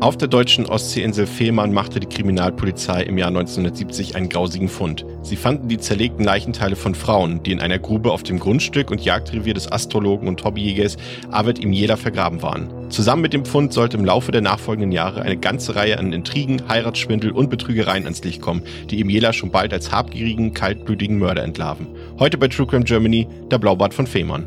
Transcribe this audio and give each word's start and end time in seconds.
Auf 0.00 0.18
der 0.18 0.28
deutschen 0.28 0.66
Ostseeinsel 0.66 1.26
Fehmarn 1.26 1.72
machte 1.72 1.98
die 1.98 2.08
Kriminalpolizei 2.08 3.04
im 3.04 3.16
Jahr 3.16 3.28
1970 3.28 4.16
einen 4.16 4.28
grausigen 4.28 4.68
Fund. 4.68 5.06
Sie 5.22 5.36
fanden 5.36 5.68
die 5.68 5.78
zerlegten 5.78 6.24
Leichenteile 6.24 6.76
von 6.76 6.94
Frauen, 6.94 7.42
die 7.42 7.52
in 7.52 7.60
einer 7.60 7.78
Grube 7.78 8.12
auf 8.12 8.22
dem 8.22 8.38
Grundstück 8.38 8.90
und 8.90 9.02
Jagdrevier 9.02 9.54
des 9.54 9.70
Astrologen 9.70 10.28
und 10.28 10.44
Hobbyjägers 10.44 10.98
Arvid 11.30 11.58
Imjela 11.58 11.96
vergraben 11.96 12.42
waren. 12.42 12.90
Zusammen 12.90 13.22
mit 13.22 13.32
dem 13.32 13.46
Fund 13.46 13.72
sollte 13.72 13.96
im 13.96 14.04
Laufe 14.04 14.30
der 14.30 14.42
nachfolgenden 14.42 14.92
Jahre 14.92 15.22
eine 15.22 15.38
ganze 15.38 15.74
Reihe 15.74 15.98
an 15.98 16.12
Intrigen, 16.12 16.68
Heiratsschwindel 16.68 17.30
und 17.30 17.48
Betrügereien 17.48 18.04
ans 18.04 18.22
Licht 18.24 18.42
kommen, 18.42 18.62
die 18.90 19.00
Imjela 19.00 19.32
schon 19.32 19.50
bald 19.50 19.72
als 19.72 19.90
habgierigen, 19.90 20.52
kaltblütigen 20.52 21.18
Mörder 21.18 21.44
entlarven. 21.44 21.86
Heute 22.18 22.36
bei 22.36 22.48
True 22.48 22.66
Crime 22.66 22.84
Germany 22.84 23.26
der 23.50 23.58
Blaubart 23.58 23.94
von 23.94 24.06
Fehmarn. 24.06 24.46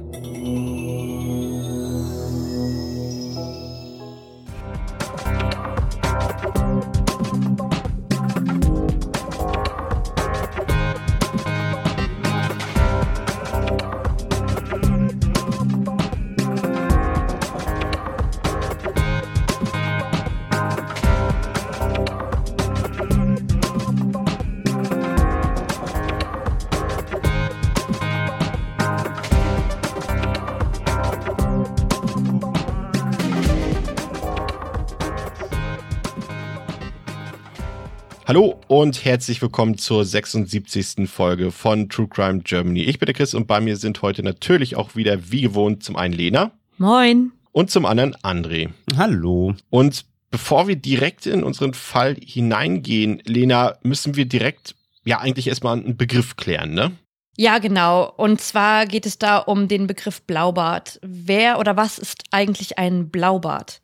Und 38.68 39.06
herzlich 39.06 39.42
willkommen 39.42 39.78
zur 39.78 40.04
76. 40.04 41.10
Folge 41.10 41.52
von 41.52 41.88
True 41.90 42.08
Crime 42.08 42.40
Germany. 42.40 42.82
Ich 42.84 43.00
bin 43.00 43.06
der 43.06 43.16
Chris 43.16 43.34
und 43.34 43.48
bei 43.48 43.62
mir 43.62 43.78
sind 43.78 44.02
heute 44.02 44.24
natürlich 44.24 44.76
auch 44.76 44.96
wieder 44.96 45.32
wie 45.32 45.42
gewohnt 45.42 45.84
zum 45.84 45.96
einen 45.96 46.14
Lena. 46.14 46.52
Moin. 46.78 47.32
Und 47.54 47.72
zum 47.72 47.86
anderen 47.86 48.14
André. 48.16 48.70
Hallo. 48.98 49.56
Und 49.70 50.06
bevor 50.32 50.68
wir 50.68 50.76
direkt 50.76 51.26
in 51.26 51.44
unseren 51.44 51.74
Fall 51.74 52.16
hineingehen, 52.16 53.22
Lena, 53.26 53.78
müssen 53.84 54.16
wir 54.16 54.26
direkt 54.26 54.76
ja 55.06 55.20
eigentlich 55.20 55.48
erstmal 55.48 55.78
einen 55.78 55.96
Begriff 55.96 56.36
klären, 56.36 56.74
ne? 56.74 56.92
Ja, 57.38 57.60
genau. 57.60 58.12
Und 58.18 58.42
zwar 58.42 58.86
geht 58.86 59.06
es 59.06 59.18
da 59.18 59.38
um 59.38 59.68
den 59.68 59.88
Begriff 59.88 60.24
Blaubart. 60.24 61.00
Wer 61.04 61.60
oder 61.60 61.78
was 61.78 62.00
ist 62.00 62.24
eigentlich 62.32 62.78
ein 62.78 63.10
Blaubart? 63.10 63.80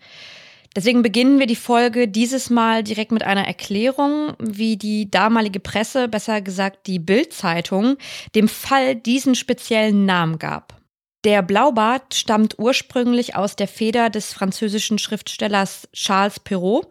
Deswegen 0.75 1.03
beginnen 1.03 1.39
wir 1.39 1.45
die 1.45 1.55
Folge 1.55 2.07
dieses 2.07 2.49
Mal 2.49 2.83
direkt 2.83 3.11
mit 3.11 3.23
einer 3.23 3.45
Erklärung, 3.45 4.33
wie 4.39 4.75
die 4.75 5.09
damalige 5.09 5.59
Presse, 5.59 6.07
besser 6.07 6.41
gesagt 6.41 6.87
die 6.87 6.99
Bild-Zeitung, 6.99 7.97
dem 8.33 8.47
Fall 8.47 8.95
diesen 8.95 9.35
speziellen 9.35 10.05
Namen 10.05 10.39
gab. 10.39 10.83
Der 11.23 11.41
Blaubart 11.41 12.15
stammt 12.15 12.59
ursprünglich 12.59 13.35
aus 13.35 13.55
der 13.55 13.69
Feder 13.69 14.09
des 14.09 14.33
französischen 14.33 14.99
Schriftstellers 14.99 15.87
Charles 15.93 16.41
Perrault 16.41 16.87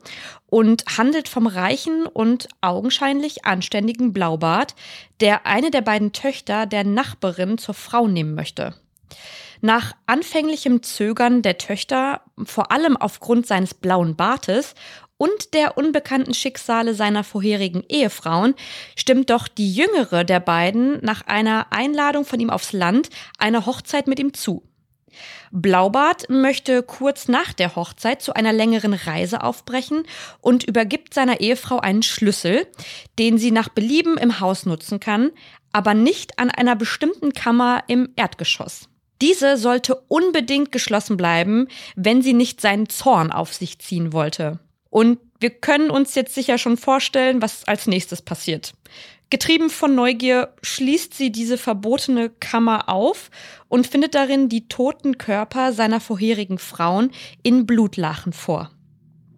und 0.46 0.84
handelt 0.96 1.28
vom 1.28 1.46
reichen 1.46 2.06
und 2.06 2.48
augenscheinlich 2.62 3.44
anständigen 3.44 4.14
Blaubart, 4.14 4.74
der 5.20 5.44
eine 5.44 5.70
der 5.70 5.82
beiden 5.82 6.12
Töchter 6.12 6.64
der 6.64 6.84
Nachbarin 6.84 7.58
zur 7.58 7.74
Frau 7.74 8.08
nehmen 8.08 8.34
möchte. 8.34 8.74
Nach 9.64 9.92
anfänglichem 10.06 10.82
Zögern 10.82 11.40
der 11.40 11.56
Töchter, 11.56 12.22
vor 12.44 12.72
allem 12.72 12.96
aufgrund 12.96 13.46
seines 13.46 13.74
blauen 13.74 14.16
Bartes 14.16 14.74
und 15.16 15.54
der 15.54 15.78
unbekannten 15.78 16.34
Schicksale 16.34 16.94
seiner 16.94 17.22
vorherigen 17.22 17.84
Ehefrauen, 17.88 18.54
stimmt 18.96 19.30
doch 19.30 19.46
die 19.46 19.72
jüngere 19.72 20.24
der 20.24 20.40
beiden 20.40 20.98
nach 21.02 21.28
einer 21.28 21.68
Einladung 21.70 22.24
von 22.24 22.40
ihm 22.40 22.50
aufs 22.50 22.72
Land 22.72 23.08
eine 23.38 23.64
Hochzeit 23.64 24.08
mit 24.08 24.18
ihm 24.18 24.34
zu. 24.34 24.68
Blaubart 25.52 26.28
möchte 26.28 26.82
kurz 26.82 27.28
nach 27.28 27.52
der 27.52 27.76
Hochzeit 27.76 28.20
zu 28.20 28.34
einer 28.34 28.52
längeren 28.52 28.94
Reise 28.94 29.44
aufbrechen 29.44 30.02
und 30.40 30.64
übergibt 30.64 31.14
seiner 31.14 31.38
Ehefrau 31.38 31.78
einen 31.78 32.02
Schlüssel, 32.02 32.66
den 33.20 33.38
sie 33.38 33.52
nach 33.52 33.68
Belieben 33.68 34.18
im 34.18 34.40
Haus 34.40 34.66
nutzen 34.66 34.98
kann, 34.98 35.30
aber 35.70 35.94
nicht 35.94 36.40
an 36.40 36.50
einer 36.50 36.74
bestimmten 36.74 37.32
Kammer 37.32 37.84
im 37.86 38.08
Erdgeschoss. 38.16 38.88
Diese 39.22 39.56
sollte 39.56 39.94
unbedingt 40.08 40.72
geschlossen 40.72 41.16
bleiben, 41.16 41.68
wenn 41.94 42.22
sie 42.22 42.32
nicht 42.32 42.60
seinen 42.60 42.88
Zorn 42.88 43.30
auf 43.30 43.54
sich 43.54 43.78
ziehen 43.78 44.12
wollte. 44.12 44.58
Und 44.90 45.20
wir 45.38 45.50
können 45.50 45.90
uns 45.90 46.16
jetzt 46.16 46.34
sicher 46.34 46.58
schon 46.58 46.76
vorstellen, 46.76 47.40
was 47.40 47.64
als 47.68 47.86
nächstes 47.86 48.20
passiert. 48.20 48.74
Getrieben 49.30 49.70
von 49.70 49.94
Neugier 49.94 50.52
schließt 50.62 51.14
sie 51.14 51.30
diese 51.30 51.56
verbotene 51.56 52.30
Kammer 52.30 52.88
auf 52.88 53.30
und 53.68 53.86
findet 53.86 54.16
darin 54.16 54.48
die 54.48 54.66
toten 54.66 55.18
Körper 55.18 55.72
seiner 55.72 56.00
vorherigen 56.00 56.58
Frauen 56.58 57.12
in 57.44 57.64
Blutlachen 57.64 58.32
vor. 58.32 58.72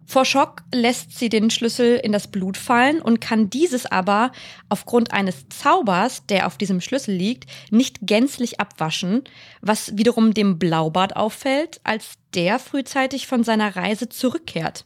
Vor 0.05 0.23
Schock 0.23 0.61
lässt 0.73 1.17
sie 1.17 1.29
den 1.29 1.49
Schlüssel 1.49 1.95
in 1.97 2.11
das 2.11 2.27
Blut 2.27 2.57
fallen 2.57 3.01
und 3.01 3.21
kann 3.21 3.49
dieses 3.49 3.85
aber 3.85 4.31
aufgrund 4.69 5.11
eines 5.11 5.49
Zaubers, 5.49 6.25
der 6.27 6.45
auf 6.45 6.57
diesem 6.57 6.79
Schlüssel 6.79 7.15
liegt, 7.15 7.49
nicht 7.71 7.97
gänzlich 8.01 8.59
abwaschen, 8.59 9.23
was 9.61 9.97
wiederum 9.97 10.33
dem 10.33 10.59
Blaubart 10.59 11.15
auffällt, 11.15 11.81
als 11.83 12.13
der 12.35 12.59
frühzeitig 12.59 13.25
von 13.25 13.43
seiner 13.43 13.75
Reise 13.75 14.07
zurückkehrt. 14.07 14.85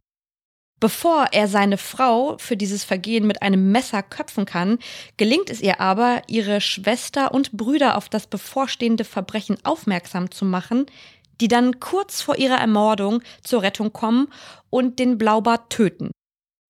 Bevor 0.79 1.27
er 1.33 1.49
seine 1.49 1.77
Frau 1.77 2.37
für 2.37 2.55
dieses 2.55 2.85
Vergehen 2.85 3.27
mit 3.27 3.41
einem 3.41 3.73
Messer 3.73 4.01
köpfen 4.01 4.45
kann, 4.45 4.79
gelingt 5.17 5.49
es 5.49 5.59
ihr 5.59 5.81
aber, 5.81 6.21
ihre 6.27 6.61
Schwester 6.61 7.33
und 7.33 7.51
Brüder 7.51 7.97
auf 7.97 8.07
das 8.07 8.27
bevorstehende 8.27 9.03
Verbrechen 9.03 9.57
aufmerksam 9.65 10.31
zu 10.31 10.45
machen, 10.45 10.85
die 11.41 11.47
dann 11.47 11.79
kurz 11.79 12.21
vor 12.21 12.37
ihrer 12.37 12.57
Ermordung 12.57 13.21
zur 13.43 13.61
Rettung 13.61 13.93
kommen 13.93 14.27
und 14.69 14.99
den 14.99 15.17
Blaubart 15.17 15.69
töten. 15.69 16.11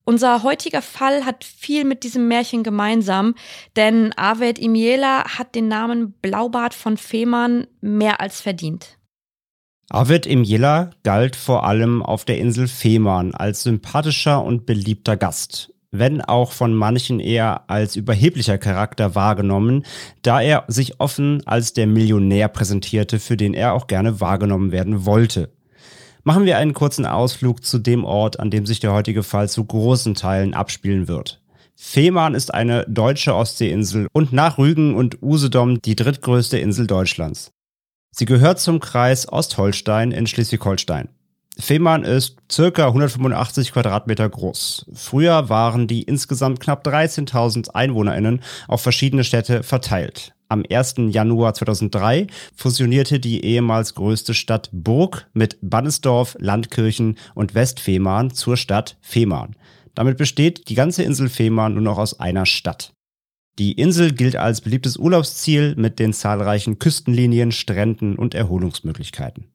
Unser 0.06 0.42
heutiger 0.42 0.82
Fall 0.82 1.26
hat 1.26 1.44
viel 1.44 1.84
mit 1.84 2.04
diesem 2.04 2.28
Märchen 2.28 2.64
gemeinsam, 2.64 3.36
denn 3.76 4.12
Aved 4.18 4.58
Imiela 4.58 5.38
hat 5.38 5.54
den 5.54 5.68
Namen 5.68 6.14
Blaubart 6.14 6.74
von 6.74 6.98
Fehmarn 6.98 7.68
mehr 7.80 8.20
als 8.20 8.42
verdient. 8.42 8.98
Arvid 9.92 10.28
Imjela 10.28 10.92
galt 11.04 11.36
vor 11.36 11.66
allem 11.66 12.04
auf 12.04 12.24
der 12.24 12.38
Insel 12.38 12.68
Fehmarn 12.68 13.34
als 13.34 13.64
sympathischer 13.64 14.44
und 14.44 14.68
beliebter 14.68 15.18
Gast 15.18 15.74
wenn 15.92 16.22
auch 16.22 16.52
von 16.52 16.74
manchen 16.74 17.20
eher 17.20 17.70
als 17.70 17.96
überheblicher 17.96 18.58
Charakter 18.58 19.16
wahrgenommen, 19.16 19.84
da 20.22 20.42
er 20.42 20.66
sich 20.68 21.00
offen 21.00 21.42
als 21.46 21.74
der 21.74 21.88
Millionär 21.88 22.48
präsentierte, 22.48 23.20
für 23.20 23.38
den 23.38 23.54
er 23.54 23.74
auch 23.74 23.88
gerne 23.88 24.20
wahrgenommen 24.20 24.72
werden 24.72 25.06
wollte. 25.06 25.52
Machen 26.24 26.46
wir 26.46 26.58
einen 26.58 26.74
kurzen 26.74 27.06
Ausflug 27.06 27.64
zu 27.64 27.80
dem 27.80 28.04
Ort, 28.04 28.40
an 28.40 28.52
dem 28.52 28.66
sich 28.66 28.80
der 28.80 28.94
heutige 28.94 29.24
Fall 29.24 29.50
zu 29.50 29.64
großen 29.64 30.16
Teilen 30.16 30.54
abspielen 30.54 31.08
wird. 31.08 31.42
Fehmarn 31.76 32.36
ist 32.36 32.54
eine 32.54 32.86
deutsche 32.90 33.34
Ostseeinsel 33.34 34.08
und 34.12 34.34
nach 34.34 34.58
Rügen 34.58 34.96
und 34.96 35.24
Usedom 35.24 35.82
die 35.82 35.96
drittgrößte 35.96 36.60
Insel 36.60 36.88
Deutschlands. 36.88 37.52
Sie 38.12 38.26
gehört 38.26 38.60
zum 38.60 38.82
Kreis 38.82 39.32
Ostholstein 39.32 40.12
in 40.12 40.28
Schleswig-Holstein. 40.28 41.10
Fehmarn 41.60 42.04
ist 42.04 42.38
circa 42.50 42.88
185 42.88 43.74
Quadratmeter 43.74 44.30
groß. 44.30 44.86
Früher 44.94 45.50
waren 45.50 45.88
die 45.88 46.04
insgesamt 46.04 46.62
knapp 46.62 46.88
13.000 46.88 47.72
EinwohnerInnen 47.76 48.42
auf 48.70 48.82
verschiedene 48.82 49.26
Städte 49.26 49.64
verteilt. 49.64 50.34
Am 50.48 50.64
1. 50.68 50.96
Januar 51.10 51.54
2003 51.54 52.28
fusionierte 52.56 53.20
die 53.20 53.44
ehemals 53.44 53.94
größte 53.94 54.34
Stadt 54.34 54.70
Burg 54.72 55.28
mit 55.34 55.58
Bannesdorf, 55.62 56.38
Landkirchen 56.40 57.18
und 57.36 57.54
Westfehmarn 57.54 58.32
zur 58.32 58.56
Stadt 58.56 58.98
Fehmarn. 59.02 59.56
Damit 59.96 60.18
besteht 60.18 60.70
die 60.70 60.76
ganze 60.76 61.04
Insel 61.04 61.28
Fehmarn 61.28 61.74
nur 61.74 61.84
noch 61.84 61.98
aus 61.98 62.20
einer 62.22 62.46
Stadt. 62.46 62.94
Die 63.60 63.74
Insel 63.74 64.14
gilt 64.14 64.38
als 64.38 64.62
beliebtes 64.62 64.96
Urlaubsziel 64.96 65.76
mit 65.76 66.00
den 66.00 66.14
zahlreichen 66.14 66.80
Küstenlinien, 66.80 67.52
Stränden 67.52 68.16
und 68.16 68.34
Erholungsmöglichkeiten. 68.34 69.48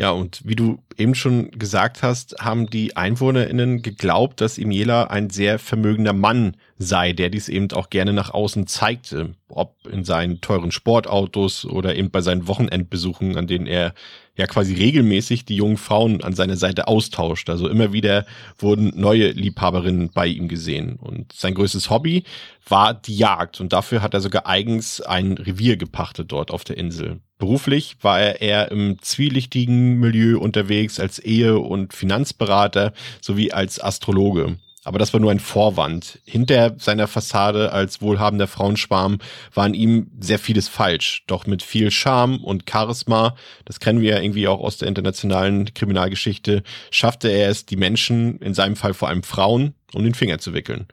Ja, 0.00 0.12
und 0.12 0.40
wie 0.46 0.56
du 0.56 0.78
eben 0.96 1.14
schon 1.14 1.50
gesagt 1.50 2.02
hast, 2.02 2.36
haben 2.40 2.70
die 2.70 2.96
EinwohnerInnen 2.96 3.82
geglaubt, 3.82 4.40
dass 4.40 4.56
Imiela 4.56 5.08
ein 5.08 5.28
sehr 5.28 5.58
vermögender 5.58 6.14
Mann 6.14 6.56
sei, 6.78 7.12
der 7.12 7.28
dies 7.28 7.50
eben 7.50 7.70
auch 7.72 7.90
gerne 7.90 8.14
nach 8.14 8.30
außen 8.30 8.66
zeigte. 8.66 9.34
Ob 9.50 9.76
in 9.86 10.04
seinen 10.04 10.40
teuren 10.40 10.72
Sportautos 10.72 11.66
oder 11.66 11.96
eben 11.96 12.10
bei 12.10 12.22
seinen 12.22 12.48
Wochenendbesuchen, 12.48 13.36
an 13.36 13.46
denen 13.46 13.66
er 13.66 13.92
ja 14.40 14.46
quasi 14.46 14.74
regelmäßig 14.74 15.44
die 15.44 15.54
jungen 15.54 15.76
Frauen 15.76 16.22
an 16.22 16.34
seiner 16.34 16.56
Seite 16.56 16.88
austauscht. 16.88 17.48
Also 17.48 17.68
immer 17.68 17.92
wieder 17.92 18.26
wurden 18.58 18.92
neue 18.96 19.30
Liebhaberinnen 19.30 20.10
bei 20.12 20.26
ihm 20.26 20.48
gesehen. 20.48 20.96
Und 20.96 21.32
sein 21.32 21.54
größtes 21.54 21.90
Hobby 21.90 22.24
war 22.68 22.94
die 22.94 23.16
Jagd. 23.16 23.60
Und 23.60 23.72
dafür 23.72 24.02
hat 24.02 24.14
er 24.14 24.20
sogar 24.20 24.46
eigens 24.46 25.00
ein 25.00 25.34
Revier 25.34 25.76
gepachtet 25.76 26.32
dort 26.32 26.50
auf 26.50 26.64
der 26.64 26.78
Insel. 26.78 27.20
Beruflich 27.38 27.96
war 28.02 28.20
er 28.20 28.40
eher 28.40 28.70
im 28.70 29.00
zwielichtigen 29.00 29.98
Milieu 29.98 30.38
unterwegs 30.38 30.98
als 30.98 31.18
Ehe- 31.18 31.58
und 31.58 31.94
Finanzberater 31.94 32.92
sowie 33.20 33.52
als 33.52 33.82
Astrologe. 33.82 34.56
Aber 34.82 34.98
das 34.98 35.12
war 35.12 35.20
nur 35.20 35.30
ein 35.30 35.40
Vorwand. 35.40 36.20
Hinter 36.24 36.74
seiner 36.78 37.06
Fassade 37.06 37.70
als 37.72 38.00
wohlhabender 38.00 38.46
Frauenschwarm 38.46 39.18
war 39.52 39.66
in 39.66 39.74
ihm 39.74 40.10
sehr 40.20 40.38
vieles 40.38 40.68
falsch. 40.68 41.24
Doch 41.26 41.46
mit 41.46 41.62
viel 41.62 41.90
Charme 41.90 42.38
und 42.42 42.64
Charisma, 42.68 43.36
das 43.66 43.78
kennen 43.78 44.00
wir 44.00 44.12
ja 44.12 44.20
irgendwie 44.20 44.48
auch 44.48 44.60
aus 44.60 44.78
der 44.78 44.88
internationalen 44.88 45.74
Kriminalgeschichte, 45.74 46.62
schaffte 46.90 47.28
er 47.28 47.50
es, 47.50 47.66
die 47.66 47.76
Menschen, 47.76 48.38
in 48.38 48.54
seinem 48.54 48.74
Fall 48.74 48.94
vor 48.94 49.08
allem 49.08 49.22
Frauen, 49.22 49.74
um 49.92 50.02
den 50.02 50.14
Finger 50.14 50.38
zu 50.38 50.54
wickeln. 50.54 50.86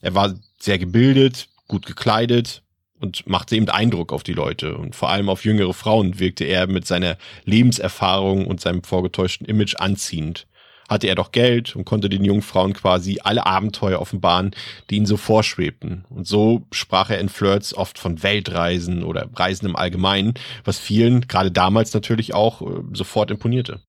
Er 0.00 0.14
war 0.14 0.34
sehr 0.58 0.78
gebildet, 0.78 1.48
gut 1.68 1.84
gekleidet 1.84 2.62
und 2.98 3.26
machte 3.26 3.56
eben 3.56 3.68
Eindruck 3.68 4.14
auf 4.14 4.22
die 4.22 4.32
Leute. 4.32 4.78
Und 4.78 4.96
vor 4.96 5.10
allem 5.10 5.28
auf 5.28 5.44
jüngere 5.44 5.74
Frauen 5.74 6.18
wirkte 6.18 6.44
er 6.44 6.66
mit 6.66 6.86
seiner 6.86 7.18
Lebenserfahrung 7.44 8.46
und 8.46 8.62
seinem 8.62 8.82
vorgetäuschten 8.82 9.46
Image 9.46 9.76
anziehend 9.76 10.46
hatte 10.88 11.06
er 11.06 11.14
doch 11.14 11.32
Geld 11.32 11.76
und 11.76 11.84
konnte 11.84 12.08
den 12.08 12.24
jungen 12.24 12.42
Frauen 12.42 12.72
quasi 12.72 13.20
alle 13.22 13.46
Abenteuer 13.46 14.00
offenbaren, 14.00 14.54
die 14.90 14.96
ihnen 14.96 15.06
so 15.06 15.16
vorschwebten. 15.16 16.04
Und 16.10 16.26
so 16.26 16.62
sprach 16.72 17.10
er 17.10 17.18
in 17.18 17.28
Flirts 17.28 17.74
oft 17.74 17.98
von 17.98 18.22
Weltreisen 18.22 19.02
oder 19.04 19.28
Reisen 19.34 19.66
im 19.66 19.76
Allgemeinen, 19.76 20.34
was 20.64 20.78
vielen, 20.78 21.26
gerade 21.28 21.50
damals 21.50 21.94
natürlich 21.94 22.34
auch, 22.34 22.62
äh, 22.62 22.82
sofort 22.92 23.30
imponierte. 23.30 23.80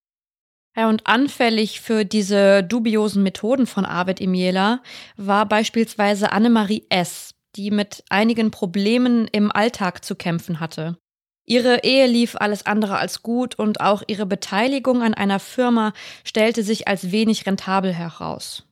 Ja, 0.75 0.89
und 0.89 1.07
anfällig 1.07 1.79
für 1.79 2.03
diese 2.03 2.61
dubiosen 2.61 3.23
Methoden 3.23 3.65
von 3.65 3.85
Arvid 3.85 4.19
Imiela 4.19 4.81
war 5.15 5.45
beispielsweise 5.47 6.33
Annemarie 6.33 6.85
S., 6.89 7.31
die 7.55 7.71
mit 7.71 8.03
einigen 8.09 8.51
Problemen 8.51 9.29
im 9.31 9.51
Alltag 9.51 10.03
zu 10.03 10.15
kämpfen 10.15 10.59
hatte. 10.59 10.97
Ihre 11.47 11.83
Ehe 11.83 12.07
lief 12.07 12.35
alles 12.35 12.65
andere 12.65 12.97
als 12.97 13.21
gut 13.21 13.55
und 13.55 13.79
auch 13.79 14.01
ihre 14.07 14.25
Beteiligung 14.25 15.03
an 15.03 15.13
einer 15.13 15.39
Firma 15.39 15.93
stellte 16.23 16.63
sich 16.63 16.87
als 16.87 17.11
wenig 17.11 17.45
rentabel 17.45 17.93
heraus. 17.93 18.63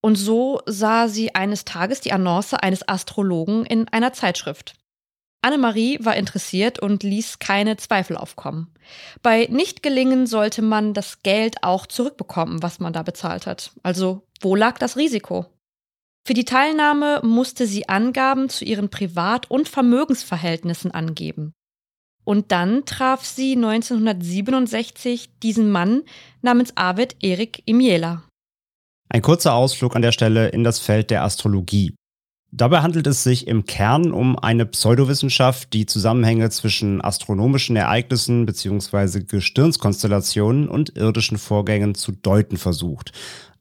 Und 0.00 0.16
so 0.16 0.60
sah 0.66 1.08
sie 1.08 1.34
eines 1.34 1.64
Tages 1.64 2.00
die 2.00 2.12
Annonce 2.12 2.54
eines 2.54 2.86
Astrologen 2.86 3.64
in 3.64 3.88
einer 3.88 4.12
Zeitschrift. 4.12 4.74
Annemarie 5.42 5.98
war 6.00 6.16
interessiert 6.16 6.78
und 6.78 7.02
ließ 7.02 7.38
keine 7.38 7.76
Zweifel 7.76 8.16
aufkommen. 8.16 8.72
Bei 9.22 9.46
Nichtgelingen 9.50 10.26
sollte 10.26 10.62
man 10.62 10.94
das 10.94 11.22
Geld 11.22 11.56
auch 11.62 11.86
zurückbekommen, 11.86 12.62
was 12.62 12.80
man 12.80 12.92
da 12.92 13.02
bezahlt 13.02 13.46
hat. 13.46 13.72
Also 13.82 14.22
wo 14.40 14.56
lag 14.56 14.78
das 14.78 14.96
Risiko? 14.96 15.46
Für 16.26 16.34
die 16.34 16.46
Teilnahme 16.46 17.20
musste 17.22 17.66
sie 17.66 17.88
Angaben 17.88 18.48
zu 18.48 18.64
ihren 18.64 18.88
Privat- 18.88 19.50
und 19.50 19.68
Vermögensverhältnissen 19.68 20.92
angeben. 20.92 21.52
Und 22.24 22.52
dann 22.52 22.84
traf 22.86 23.24
sie 23.24 23.54
1967 23.54 25.30
diesen 25.42 25.70
Mann 25.70 26.02
namens 26.42 26.72
Arvid 26.76 27.16
Erik 27.22 27.62
Imiela. 27.66 28.22
Ein 29.08 29.22
kurzer 29.22 29.54
Ausflug 29.54 29.94
an 29.94 30.02
der 30.02 30.12
Stelle 30.12 30.48
in 30.48 30.64
das 30.64 30.78
Feld 30.78 31.10
der 31.10 31.22
Astrologie. 31.22 31.94
Dabei 32.56 32.82
handelt 32.82 33.06
es 33.08 33.24
sich 33.24 33.48
im 33.48 33.66
Kern 33.66 34.12
um 34.12 34.38
eine 34.38 34.64
Pseudowissenschaft, 34.64 35.72
die 35.72 35.86
Zusammenhänge 35.86 36.50
zwischen 36.50 37.00
astronomischen 37.00 37.74
Ereignissen 37.74 38.46
bzw. 38.46 39.24
Gestirnskonstellationen 39.24 40.68
und 40.68 40.96
irdischen 40.96 41.36
Vorgängen 41.36 41.96
zu 41.96 42.12
deuten 42.12 42.56
versucht. 42.56 43.10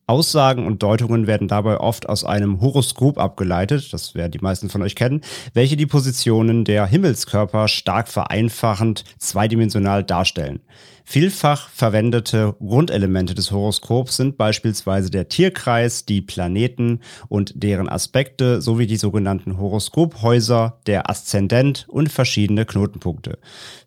Aussagen 0.08 0.66
und 0.66 0.84
Deutungen 0.84 1.28
werden 1.28 1.48
dabei 1.48 1.80
oft 1.80 2.10
aus 2.10 2.24
einem 2.24 2.62
Horoskop 2.62 3.18
abgeleitet, 3.18 3.94
das 3.94 4.16
werden 4.16 4.32
die 4.32 4.40
meisten 4.40 4.70
von 4.70 4.82
euch 4.82 4.96
kennen, 4.96 5.22
welche 5.54 5.78
die 5.78 5.86
Positionen 5.86 6.66
der 6.66 6.86
Himmelskörper 6.86 7.68
stark 7.68 8.08
vereinfachend 8.08 9.06
zweidimensional 9.18 10.04
darstellen. 10.04 10.60
Vielfach 11.06 11.70
verwendete 11.70 12.56
Grundelemente 12.60 13.36
des 13.36 13.52
Horoskops 13.52 14.16
sind 14.16 14.38
beispielsweise 14.38 15.12
der 15.12 15.28
Tierkreis, 15.28 16.06
die 16.06 16.22
Planeten 16.22 17.02
und 17.28 17.52
deren 17.56 17.90
Aspekte 17.90 18.62
sowie 18.62 18.88
die 18.88 18.96
sogenannten 18.96 19.58
Horoskophäuser, 19.58 20.80
der 20.88 21.10
Aszendent 21.10 21.86
und 21.90 22.10
verschiedene 22.10 22.66
Knotenpunkte. 22.66 23.38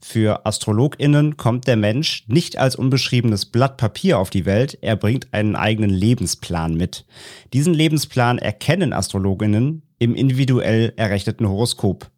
Für 0.00 0.44
AstrologInnen 0.44 1.38
kommt 1.38 1.66
der 1.66 1.76
Mensch 1.76 2.24
nicht 2.28 2.58
als 2.58 2.76
unbeschriebenes 2.76 3.46
Blatt 3.46 3.78
Papier 3.78 4.18
auf 4.18 4.28
die 4.28 4.44
Welt, 4.44 4.78
er 4.82 4.96
bringt 4.96 5.32
einen 5.32 5.56
eigenen 5.56 5.90
Lebensplan 6.06 6.74
mit. 6.74 7.04
Diesen 7.52 7.74
Lebensplan 7.74 8.38
erkennen 8.38 8.92
AstrologInnen 8.92 9.82
im 9.98 10.14
individuell 10.14 10.92
errechneten 10.96 11.48
Horoskop. 11.48 12.10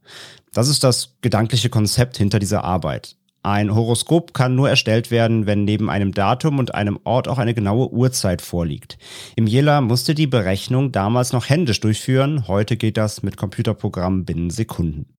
Das 0.53 0.69
ist 0.69 0.85
das 0.85 1.17
gedankliche 1.23 1.71
Konzept 1.71 2.19
hinter 2.19 2.39
dieser 2.39 2.65
Arbeit. 2.65 3.17
Ein 3.43 3.75
Horoskop 3.75 4.35
kann 4.35 4.57
nur 4.57 4.69
erstellt 4.69 5.11
werden, 5.11 5.47
wenn 5.47 5.65
neben 5.65 5.89
einem 5.89 6.13
Datum 6.13 6.59
und 6.59 6.75
einem 6.75 6.99
Ort 7.05 7.29
auch 7.29 7.39
eine 7.39 7.55
genaue 7.55 7.91
Uhrzeit 7.91 8.43
vorliegt. 8.43 8.99
Im 9.37 9.47
Jela 9.47 9.81
musste 9.81 10.15
die 10.15 10.27
Berechnung 10.27 10.93
damals 10.93 11.33
noch 11.33 11.49
händisch 11.49 11.81
durchführen, 11.81 12.47
heute 12.49 12.77
geht 12.77 12.97
das 12.99 13.23
mit 13.23 13.37
Computerprogrammen 13.37 14.27
binnen 14.27 14.51
Sekunden. 14.51 15.18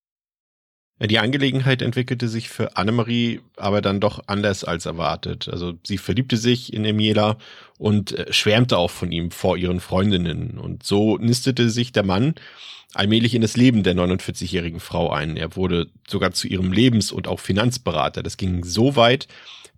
Die 1.02 1.20
Angelegenheit 1.20 1.82
entwickelte 1.82 2.28
sich 2.28 2.50
für 2.50 2.76
Annemarie 2.76 3.40
aber 3.56 3.82
dann 3.82 4.02
doch 4.02 4.22
anders 4.28 4.66
als 4.66 4.86
erwartet. 4.86 5.48
Also 5.48 5.74
sie 5.86 5.98
verliebte 5.98 6.36
sich 6.36 6.74
in 6.74 6.84
Emiela 6.84 7.38
und 7.78 8.12
äh, 8.12 8.34
schwärmte 8.34 8.78
auch 8.78 8.92
von 8.92 9.12
ihm 9.12 9.32
vor 9.32 9.56
ihren 9.56 9.80
Freundinnen. 9.80 10.58
Und 10.58 10.84
so 10.84 11.18
nistete 11.18 11.70
sich 11.70 11.94
der 11.94 12.04
Mann 12.04 12.36
allmählich 12.94 13.34
in 13.34 13.42
das 13.42 13.56
Leben 13.56 13.84
der 13.84 13.96
49-jährigen 13.96 14.80
Frau 14.80 15.10
ein. 15.10 15.38
Er 15.38 15.56
wurde 15.56 15.88
sogar 16.08 16.32
zu 16.32 16.48
ihrem 16.48 16.74
Lebens- 16.74 17.12
und 17.12 17.28
auch 17.28 17.40
Finanzberater. 17.40 18.22
Das 18.22 18.36
ging 18.36 18.66
so 18.66 18.96
weit, 18.96 19.28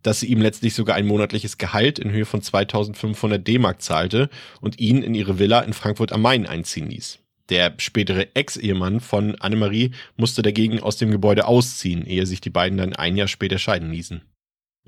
dass 0.01 0.21
sie 0.21 0.27
ihm 0.27 0.41
letztlich 0.41 0.73
sogar 0.73 0.95
ein 0.95 1.05
monatliches 1.05 1.57
Gehalt 1.57 1.99
in 1.99 2.11
Höhe 2.11 2.25
von 2.25 2.41
2500 2.41 3.45
D-Mark 3.45 3.81
zahlte 3.81 4.29
und 4.59 4.79
ihn 4.79 5.03
in 5.03 5.13
ihre 5.13 5.37
Villa 5.37 5.59
in 5.59 5.73
Frankfurt 5.73 6.11
am 6.11 6.21
Main 6.21 6.47
einziehen 6.47 6.89
ließ. 6.89 7.20
Der 7.51 7.73
spätere 7.77 8.33
Ex-Ehemann 8.33 9.01
von 9.01 9.35
Annemarie 9.35 9.91
musste 10.15 10.41
dagegen 10.41 10.81
aus 10.81 10.95
dem 10.95 11.11
Gebäude 11.11 11.45
ausziehen, 11.45 12.05
ehe 12.05 12.25
sich 12.25 12.39
die 12.39 12.49
beiden 12.49 12.77
dann 12.77 12.95
ein 12.95 13.17
Jahr 13.17 13.27
später 13.27 13.59
scheiden 13.59 13.91
ließen. 13.91 14.21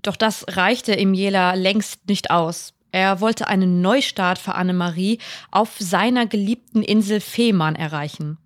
Doch 0.02 0.16
das 0.16 0.46
reichte 0.48 0.94
im 0.94 1.14
Jela 1.14 1.56
längst 1.56 2.08
nicht 2.08 2.32
aus. 2.32 2.74
Er 2.94 3.20
wollte 3.20 3.48
einen 3.48 3.82
Neustart 3.82 4.40
für 4.40 4.56
Annemarie 4.56 5.18
auf 5.52 5.76
seiner 5.78 6.26
geliebten 6.26 6.84
Insel 6.84 7.20
Fehmarn 7.20 7.76
erreichen. 7.76 8.38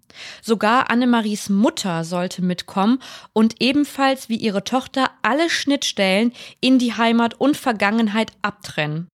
Sogar 0.42 0.90
Annemaries 0.90 1.50
Mutter 1.50 2.04
sollte 2.04 2.42
mitkommen 2.42 3.00
und 3.34 3.62
ebenfalls 3.62 4.30
wie 4.30 4.38
ihre 4.38 4.64
Tochter 4.64 5.12
alle 5.22 5.50
Schnittstellen 5.50 6.34
in 6.60 6.80
die 6.80 6.94
Heimat 6.94 7.40
und 7.40 7.56
Vergangenheit 7.56 8.32
abtrennen. 8.42 9.10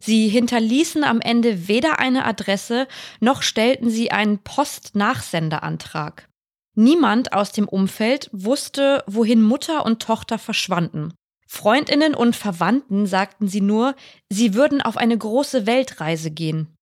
Sie 0.00 0.28
hinterließen 0.28 1.04
am 1.04 1.20
Ende 1.20 1.68
weder 1.68 1.98
eine 1.98 2.24
Adresse 2.24 2.88
noch 3.20 3.42
stellten 3.42 3.90
sie 3.90 4.10
einen 4.10 4.38
Postnachsendeantrag. 4.38 6.28
Niemand 6.74 7.32
aus 7.32 7.52
dem 7.52 7.68
Umfeld 7.68 8.30
wusste, 8.32 9.04
wohin 9.06 9.42
Mutter 9.42 9.84
und 9.84 10.00
Tochter 10.02 10.38
verschwanden. 10.38 11.12
Freundinnen 11.46 12.14
und 12.14 12.36
Verwandten 12.36 13.06
sagten 13.06 13.48
sie 13.48 13.60
nur, 13.60 13.94
sie 14.30 14.54
würden 14.54 14.80
auf 14.80 14.96
eine 14.96 15.18
große 15.18 15.66
Weltreise 15.66 16.30
gehen. 16.30 16.76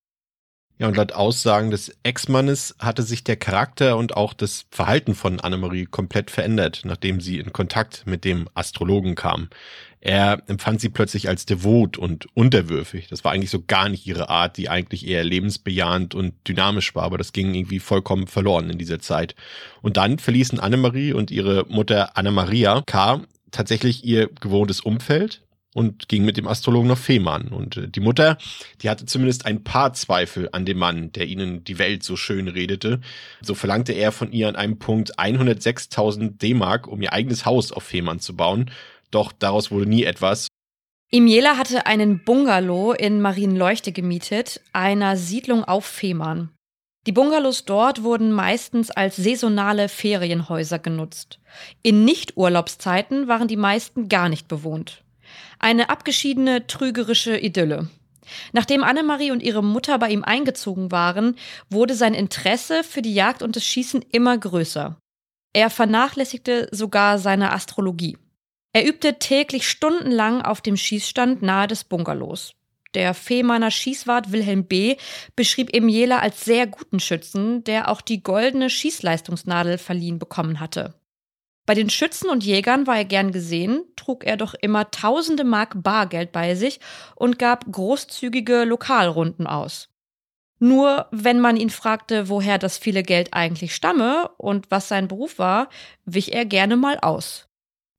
Ja, 0.79 0.87
und 0.87 0.97
laut 0.97 1.13
Aussagen 1.13 1.73
des 1.73 1.93
Ex-Mannes 2.05 2.77
hatte 2.79 3.03
sich 3.03 3.25
der 3.25 3.37
Charakter 3.37 3.97
und 3.97 4.17
auch 4.17 4.33
das 4.33 4.67
Verhalten 4.71 5.17
von 5.17 5.41
Annemarie 5.41 5.87
komplett 5.87 6.31
verändert, 6.31 6.83
nachdem 6.85 7.21
sie 7.21 7.39
in 7.39 7.53
Kontakt 7.53 8.07
mit 8.07 8.25
dem 8.25 8.49
Astrologen 8.55 9.17
kam. 9.17 9.49
Er 10.01 10.41
empfand 10.47 10.81
sie 10.81 10.89
plötzlich 10.89 11.29
als 11.29 11.45
devot 11.47 11.99
und 11.99 12.29
unterwürfig. 12.37 13.09
Das 13.09 13.25
war 13.25 13.33
eigentlich 13.33 13.51
so 13.51 13.61
gar 13.67 13.89
nicht 13.89 14.07
ihre 14.07 14.29
Art, 14.29 14.57
die 14.57 14.69
eigentlich 14.69 15.05
eher 15.05 15.25
lebensbejahend 15.25 16.15
und 16.15 16.35
dynamisch 16.47 16.95
war, 16.95 17.03
aber 17.03 17.19
das 17.19 17.33
ging 17.33 17.53
irgendwie 17.55 17.81
vollkommen 17.81 18.29
verloren 18.29 18.71
in 18.71 18.79
dieser 18.79 19.01
Zeit. 19.01 19.35
Und 19.83 19.97
dann 19.97 20.21
verließen 20.21 20.61
Annemarie 20.61 21.13
und 21.13 21.33
ihre 21.33 21.67
Mutter 21.69 22.17
Anna-Maria 22.17 22.83
K 22.87 23.23
tatsächlich 23.51 24.05
ihr 24.05 24.29
gewohntes 24.41 24.81
Umfeld 24.81 25.43
und 25.75 26.09
ging 26.09 26.25
mit 26.25 26.37
dem 26.37 26.49
Astrologen 26.49 26.89
nach 26.89 26.99
Fehmarn. 26.99 27.49
Und 27.49 27.77
äh, 27.77 27.89
die 27.89 28.01
Mutter, 28.01 28.39
die 28.83 28.91
hatte 28.91 29.07
zumindest 29.07 29.47
ein 29.47 29.65
paar 29.65 29.93
Zweifel 29.93 30.49
an 30.53 30.65
dem 30.65 30.79
Mann, 30.79 31.13
der 31.13 31.27
ihnen 31.27 31.65
die 31.65 31.79
Welt 31.79 32.03
so 32.03 32.17
schön 32.17 32.49
redete. 32.49 33.01
So 33.41 33.55
verlangte 33.55 33.93
er 33.93 34.13
von 34.13 34.33
ihr 34.33 34.49
an 34.49 34.57
einem 34.57 34.79
Punkt 34.79 35.19
106.000 35.19 36.39
D-Mark, 36.39 36.87
um 36.87 37.03
ihr 37.03 37.13
eigenes 37.13 37.45
Haus 37.45 37.73
auf 37.73 37.85
Fehmarn 37.85 38.21
zu 38.21 38.35
bauen. 38.35 38.71
Doch 39.11 39.33
daraus 39.33 39.71
wurde 39.71 39.89
nie 39.89 40.05
etwas. 40.05 40.49
Imiela 41.11 41.57
hatte 41.57 41.87
einen 41.87 42.23
Bungalow 42.23 42.93
in 42.93 43.23
Marienleuchte 43.23 43.93
gemietet, 43.93 44.61
einer 44.75 45.17
Siedlung 45.17 45.65
auf 45.65 45.87
Fehmarn. 45.87 46.51
Die 47.07 47.13
Bungalows 47.13 47.65
dort 47.65 48.03
wurden 48.03 48.33
meistens 48.33 48.91
als 48.91 49.17
saisonale 49.17 49.89
Ferienhäuser 49.89 50.79
genutzt. 50.79 51.39
In 51.83 52.05
Nicht-Urlaubszeiten 52.05 53.29
waren 53.29 53.49
die 53.49 53.57
meisten 53.57 54.11
gar 54.11 54.29
nicht 54.29 54.49
bewohnt. 54.49 55.03
Eine 55.59 55.91
abgeschiedene, 55.91 56.67
trügerische 56.67 57.37
Idylle. 57.37 57.89
Nachdem 58.53 58.85
Annemarie 58.85 59.31
und 59.31 59.43
ihre 59.43 59.63
Mutter 59.63 59.99
bei 59.99 60.11
ihm 60.11 60.25
eingezogen 60.25 60.93
waren, 60.93 61.37
wurde 61.71 61.95
sein 61.95 62.15
Interesse 62.15 62.85
für 62.85 63.03
die 63.03 63.15
Jagd 63.15 63.43
und 63.43 63.57
das 63.57 63.65
Schießen 63.65 64.05
immer 64.13 64.37
größer. 64.37 64.99
Er 65.55 65.71
vernachlässigte 65.71 66.69
sogar 66.71 67.19
seine 67.19 67.53
Astrologie. 67.53 68.19
Er 68.73 68.87
übte 68.87 69.19
täglich 69.19 69.69
stundenlang 69.69 70.43
auf 70.43 70.61
dem 70.61 70.77
Schießstand 70.77 71.43
nahe 71.43 71.67
des 71.67 71.85
Bungalows. 71.85 72.53
Der 72.95 73.13
Fehmarner 73.15 73.71
Schießwart 73.71 74.33
Wilhelm 74.33 74.65
B. 74.65 74.97
beschrieb 75.37 75.75
Emiela 75.75 76.21
als 76.21 76.45
sehr 76.45 76.67
guten 76.67 77.01
Schützen, 77.01 77.65
der 77.65 77.91
auch 77.91 78.01
die 78.01 78.23
goldene 78.23 78.71
Schießleistungsnadel 78.71 79.79
verliehen 79.79 80.19
bekommen 80.19 80.61
hatte. 80.61 80.95
Bei 81.69 81.75
den 81.75 81.91
Schützen 81.91 82.31
und 82.31 82.45
Jägern 82.45 82.87
war 82.87 82.97
er 82.97 83.05
gern 83.05 83.31
gesehen, 83.31 83.85
trug 83.95 84.25
er 84.25 84.39
doch 84.39 84.55
immer 84.55 84.91
tausende 84.91 85.45
Mark 85.45 85.75
Bargeld 85.83 86.33
bei 86.33 86.55
sich 86.55 86.81
und 87.15 87.39
gab 87.39 87.71
großzügige 87.71 88.65
Lokalrunden 88.65 89.47
aus. 89.47 89.91
Nur 90.61 91.09
wenn 91.11 91.41
man 91.41 91.59
ihn 91.59 91.69
fragte, 91.69 92.31
woher 92.31 92.57
das 92.57 92.79
viele 92.79 93.03
Geld 93.03 93.35
eigentlich 93.35 93.75
stamme 93.75 94.31
und 94.39 94.71
was 94.71 94.89
sein 94.89 95.09
Beruf 95.09 95.39
war, 95.39 95.69
wich 96.07 96.33
er 96.33 96.47
gerne 96.47 96.79
mal 96.79 96.99
aus. 97.03 97.49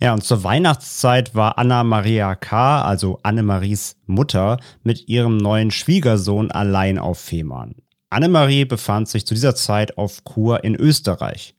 Ja, 0.01 0.15
und 0.15 0.23
zur 0.23 0.43
Weihnachtszeit 0.43 1.35
war 1.35 1.59
Anna 1.59 1.83
Maria 1.83 2.33
K., 2.33 2.81
also 2.81 3.19
Annemaries 3.21 3.97
Mutter, 4.07 4.57
mit 4.81 5.07
ihrem 5.07 5.37
neuen 5.37 5.69
Schwiegersohn 5.69 6.49
allein 6.49 6.97
auf 6.97 7.19
Fehmarn. 7.19 7.75
Annemarie 8.09 8.65
befand 8.65 9.09
sich 9.09 9.27
zu 9.27 9.35
dieser 9.35 9.53
Zeit 9.53 9.99
auf 9.99 10.23
Kur 10.23 10.63
in 10.63 10.73
Österreich. 10.73 11.53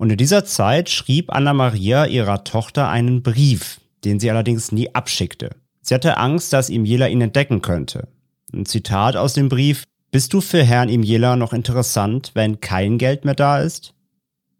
Und 0.00 0.08
in 0.08 0.16
dieser 0.16 0.46
Zeit 0.46 0.88
schrieb 0.88 1.30
Anna 1.30 1.52
Maria 1.52 2.06
ihrer 2.06 2.42
Tochter 2.42 2.88
einen 2.88 3.22
Brief, 3.22 3.82
den 4.02 4.18
sie 4.18 4.30
allerdings 4.30 4.72
nie 4.72 4.94
abschickte. 4.94 5.50
Sie 5.82 5.94
hatte 5.94 6.16
Angst, 6.16 6.54
dass 6.54 6.70
Imjela 6.70 7.08
ihn 7.08 7.20
entdecken 7.20 7.60
könnte. 7.60 8.08
Ein 8.50 8.64
Zitat 8.64 9.16
aus 9.16 9.34
dem 9.34 9.50
Brief. 9.50 9.84
Bist 10.10 10.32
du 10.32 10.40
für 10.40 10.64
Herrn 10.64 10.88
Imjela 10.88 11.36
noch 11.36 11.52
interessant, 11.52 12.30
wenn 12.32 12.60
kein 12.60 12.96
Geld 12.96 13.26
mehr 13.26 13.34
da 13.34 13.60
ist? 13.60 13.92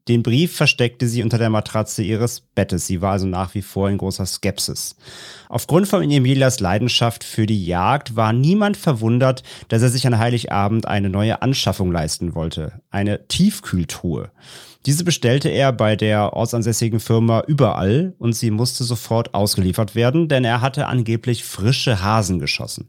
Den 0.08 0.22
Brief 0.22 0.54
versteckte 0.54 1.08
sie 1.08 1.22
unter 1.22 1.38
der 1.38 1.48
Matratze 1.48 2.02
ihres 2.02 2.40
Bettes. 2.40 2.86
Sie 2.86 3.00
war 3.00 3.12
also 3.12 3.26
nach 3.26 3.54
wie 3.54 3.62
vor 3.62 3.88
in 3.88 3.96
großer 3.96 4.26
Skepsis. 4.26 4.94
Aufgrund 5.48 5.88
von 5.88 6.02
Emilas 6.02 6.60
Leidenschaft 6.60 7.24
für 7.24 7.46
die 7.46 7.64
Jagd 7.64 8.14
war 8.14 8.34
niemand 8.34 8.76
verwundert, 8.76 9.42
dass 9.68 9.80
er 9.80 9.88
sich 9.88 10.06
an 10.06 10.18
Heiligabend 10.18 10.86
eine 10.86 11.08
neue 11.08 11.40
Anschaffung 11.40 11.92
leisten 11.92 12.34
wollte. 12.34 12.82
Eine 12.90 13.26
Tiefkühltruhe. 13.26 14.32
Diese 14.86 15.04
bestellte 15.04 15.50
er 15.50 15.72
bei 15.72 15.94
der 15.94 16.32
ortsansässigen 16.32 17.00
Firma 17.00 17.42
überall 17.46 18.14
und 18.18 18.32
sie 18.32 18.50
musste 18.50 18.84
sofort 18.84 19.34
ausgeliefert 19.34 19.94
werden, 19.94 20.28
denn 20.28 20.44
er 20.44 20.62
hatte 20.62 20.86
angeblich 20.86 21.44
frische 21.44 22.02
Hasen 22.02 22.38
geschossen. 22.38 22.88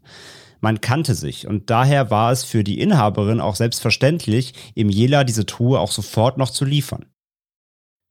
Man 0.60 0.80
kannte 0.80 1.14
sich 1.14 1.46
und 1.46 1.68
daher 1.70 2.10
war 2.10 2.32
es 2.32 2.44
für 2.44 2.64
die 2.64 2.80
Inhaberin 2.80 3.40
auch 3.40 3.56
selbstverständlich, 3.56 4.54
im 4.74 4.88
Jela 4.88 5.24
diese 5.24 5.44
Truhe 5.44 5.80
auch 5.80 5.90
sofort 5.90 6.38
noch 6.38 6.50
zu 6.50 6.64
liefern. 6.64 7.06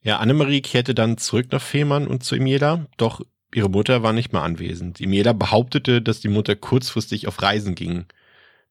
Ja, 0.03 0.17
Annemarie 0.17 0.61
kehrte 0.61 0.93
dann 0.93 1.17
zurück 1.17 1.47
nach 1.51 1.61
Fehmarn 1.61 2.07
und 2.07 2.23
zu 2.23 2.35
Imiela, 2.35 2.87
doch 2.97 3.21
ihre 3.53 3.69
Mutter 3.69 4.03
war 4.03 4.13
nicht 4.13 4.33
mehr 4.33 4.41
anwesend. 4.41 4.99
Imiela 4.99 5.33
behauptete, 5.33 6.01
dass 6.01 6.19
die 6.19 6.27
Mutter 6.27 6.55
kurzfristig 6.55 7.27
auf 7.27 7.41
Reisen 7.41 7.75
ging. 7.75 8.05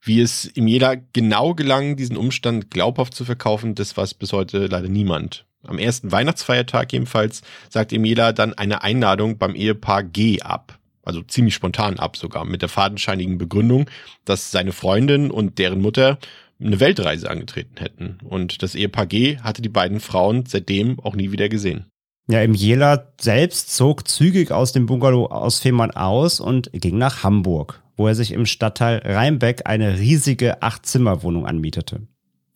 Wie 0.02 0.20
es 0.20 0.50
ihm 0.56 0.66
jeder 0.66 0.96
genau 0.96 1.54
gelang, 1.54 1.96
diesen 1.96 2.16
Umstand 2.16 2.70
glaubhaft 2.70 3.14
zu 3.14 3.24
verkaufen, 3.24 3.74
das 3.74 3.96
weiß 3.96 4.14
bis 4.14 4.32
heute 4.32 4.66
leider 4.66 4.88
niemand. 4.88 5.44
Am 5.66 5.78
ersten 5.78 6.10
Weihnachtsfeiertag 6.10 6.92
jedenfalls 6.92 7.42
sagt 7.68 7.92
Emiela 7.92 8.32
dann 8.32 8.54
eine 8.54 8.82
Einladung 8.82 9.36
beim 9.36 9.54
Ehepaar 9.54 10.02
G 10.04 10.40
ab. 10.40 10.78
Also 11.02 11.22
ziemlich 11.22 11.54
spontan 11.54 11.98
ab 11.98 12.16
sogar, 12.16 12.44
mit 12.44 12.62
der 12.62 12.68
fadenscheinigen 12.68 13.36
Begründung, 13.36 13.90
dass 14.24 14.50
seine 14.50 14.72
Freundin 14.72 15.30
und 15.30 15.58
deren 15.58 15.80
Mutter 15.80 16.18
eine 16.58 16.80
Weltreise 16.80 17.28
angetreten 17.30 17.76
hätten. 17.78 18.18
Und 18.24 18.62
das 18.62 18.74
Ehepaar 18.74 19.06
G 19.06 19.38
hatte 19.38 19.60
die 19.60 19.68
beiden 19.68 20.00
Frauen 20.00 20.44
seitdem 20.46 20.98
auch 21.00 21.14
nie 21.14 21.32
wieder 21.32 21.48
gesehen. 21.48 21.86
Ja, 22.28 22.42
im 22.42 22.54
Jela 22.54 23.08
selbst 23.20 23.74
zog 23.74 24.06
zügig 24.06 24.52
aus 24.52 24.72
dem 24.72 24.86
Bungalow 24.86 25.26
aus 25.26 25.58
Fehmarn 25.58 25.90
aus 25.90 26.38
und 26.38 26.70
ging 26.72 26.96
nach 26.96 27.22
Hamburg 27.22 27.82
wo 28.00 28.08
er 28.08 28.14
sich 28.14 28.32
im 28.32 28.46
Stadtteil 28.46 29.02
Rheinbeck 29.04 29.68
eine 29.68 29.98
riesige 29.98 30.62
Acht-Zimmer-Wohnung 30.62 31.46
anmietete. 31.46 32.00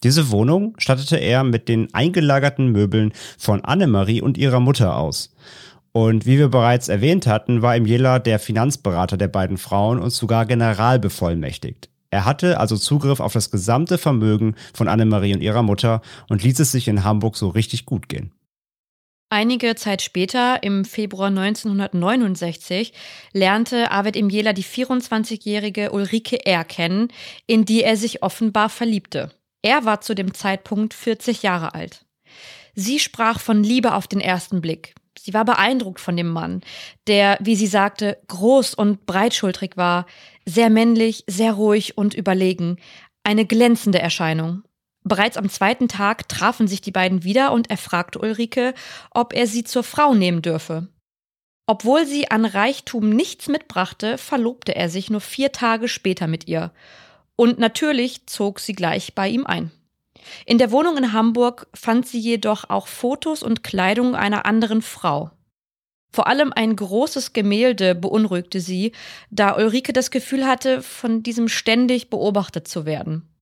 Diese 0.02 0.30
Wohnung 0.30 0.74
stattete 0.78 1.18
er 1.18 1.44
mit 1.44 1.68
den 1.68 1.92
eingelagerten 1.92 2.68
Möbeln 2.72 3.12
von 3.36 3.62
Annemarie 3.62 4.22
und 4.22 4.38
ihrer 4.38 4.58
Mutter 4.58 4.96
aus. 4.96 5.34
Und 5.92 6.24
wie 6.24 6.38
wir 6.38 6.48
bereits 6.48 6.88
erwähnt 6.88 7.26
hatten, 7.26 7.60
war 7.60 7.76
im 7.76 7.84
Jela 7.84 8.20
der 8.20 8.38
Finanzberater 8.38 9.18
der 9.18 9.28
beiden 9.28 9.58
Frauen 9.58 9.98
und 9.98 10.14
sogar 10.14 10.46
generalbevollmächtigt. 10.46 11.90
Er 12.08 12.24
hatte 12.24 12.58
also 12.58 12.78
Zugriff 12.78 13.20
auf 13.20 13.34
das 13.34 13.50
gesamte 13.50 13.98
Vermögen 13.98 14.54
von 14.72 14.88
Annemarie 14.88 15.34
und 15.34 15.42
ihrer 15.42 15.62
Mutter 15.62 16.00
und 16.30 16.42
ließ 16.42 16.58
es 16.60 16.72
sich 16.72 16.88
in 16.88 17.04
Hamburg 17.04 17.36
so 17.36 17.50
richtig 17.50 17.84
gut 17.84 18.08
gehen. 18.08 18.32
Einige 19.34 19.74
Zeit 19.74 20.00
später, 20.00 20.62
im 20.62 20.84
Februar 20.84 21.26
1969, 21.26 22.92
lernte 23.32 23.90
Arvid 23.90 24.14
Imjela 24.14 24.52
die 24.52 24.62
24-jährige 24.62 25.90
Ulrike 25.90 26.46
R. 26.46 26.62
kennen, 26.62 27.08
in 27.48 27.64
die 27.64 27.82
er 27.82 27.96
sich 27.96 28.22
offenbar 28.22 28.68
verliebte. 28.68 29.32
Er 29.60 29.84
war 29.84 30.00
zu 30.00 30.14
dem 30.14 30.34
Zeitpunkt 30.34 30.94
40 30.94 31.42
Jahre 31.42 31.74
alt. 31.74 32.06
Sie 32.76 33.00
sprach 33.00 33.40
von 33.40 33.64
Liebe 33.64 33.94
auf 33.94 34.06
den 34.06 34.20
ersten 34.20 34.60
Blick. 34.60 34.94
Sie 35.18 35.34
war 35.34 35.44
beeindruckt 35.44 35.98
von 35.98 36.16
dem 36.16 36.28
Mann, 36.28 36.60
der, 37.08 37.36
wie 37.40 37.56
sie 37.56 37.66
sagte, 37.66 38.18
groß 38.28 38.74
und 38.74 39.04
breitschultrig 39.04 39.76
war, 39.76 40.06
sehr 40.46 40.70
männlich, 40.70 41.24
sehr 41.26 41.54
ruhig 41.54 41.98
und 41.98 42.14
überlegen, 42.14 42.76
eine 43.24 43.46
glänzende 43.46 43.98
Erscheinung. 43.98 44.62
Bereits 45.04 45.36
am 45.36 45.50
zweiten 45.50 45.86
Tag 45.86 46.28
trafen 46.28 46.66
sich 46.66 46.80
die 46.80 46.90
beiden 46.90 47.24
wieder 47.24 47.52
und 47.52 47.70
er 47.70 47.76
fragte 47.76 48.18
Ulrike, 48.18 48.74
ob 49.10 49.34
er 49.34 49.46
sie 49.46 49.62
zur 49.62 49.84
Frau 49.84 50.14
nehmen 50.14 50.40
dürfe. 50.40 50.88
Obwohl 51.66 52.06
sie 52.06 52.30
an 52.30 52.44
Reichtum 52.44 53.10
nichts 53.10 53.48
mitbrachte, 53.48 54.18
verlobte 54.18 54.74
er 54.74 54.88
sich 54.88 55.10
nur 55.10 55.20
vier 55.20 55.52
Tage 55.52 55.88
später 55.88 56.26
mit 56.26 56.48
ihr. 56.48 56.72
Und 57.36 57.58
natürlich 57.58 58.26
zog 58.26 58.60
sie 58.60 58.74
gleich 58.74 59.14
bei 59.14 59.28
ihm 59.28 59.46
ein. 59.46 59.70
In 60.46 60.56
der 60.58 60.70
Wohnung 60.70 60.96
in 60.96 61.12
Hamburg 61.12 61.66
fand 61.74 62.06
sie 62.06 62.18
jedoch 62.18 62.70
auch 62.70 62.86
Fotos 62.86 63.42
und 63.42 63.62
Kleidung 63.62 64.14
einer 64.14 64.46
anderen 64.46 64.80
Frau. 64.80 65.30
Vor 66.12 66.28
allem 66.28 66.52
ein 66.54 66.76
großes 66.76 67.32
Gemälde 67.32 67.94
beunruhigte 67.94 68.60
sie, 68.60 68.92
da 69.30 69.56
Ulrike 69.56 69.92
das 69.92 70.10
Gefühl 70.10 70.46
hatte, 70.46 70.80
von 70.80 71.22
diesem 71.22 71.48
ständig 71.48 72.08
beobachtet 72.08 72.68
zu 72.68 72.86
werden. 72.86 73.33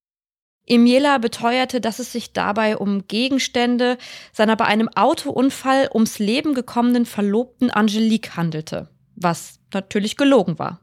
Emiela 0.66 1.18
beteuerte, 1.18 1.80
dass 1.80 1.98
es 1.98 2.12
sich 2.12 2.32
dabei 2.32 2.76
um 2.76 3.06
Gegenstände 3.08 3.98
seiner 4.32 4.56
bei 4.56 4.66
einem 4.66 4.88
Autounfall 4.88 5.90
ums 5.92 6.18
Leben 6.18 6.54
gekommenen 6.54 7.04
Verlobten 7.04 7.70
Angelique 7.70 8.36
handelte, 8.36 8.88
was 9.16 9.58
natürlich 9.72 10.16
gelogen 10.16 10.58
war. 10.58 10.80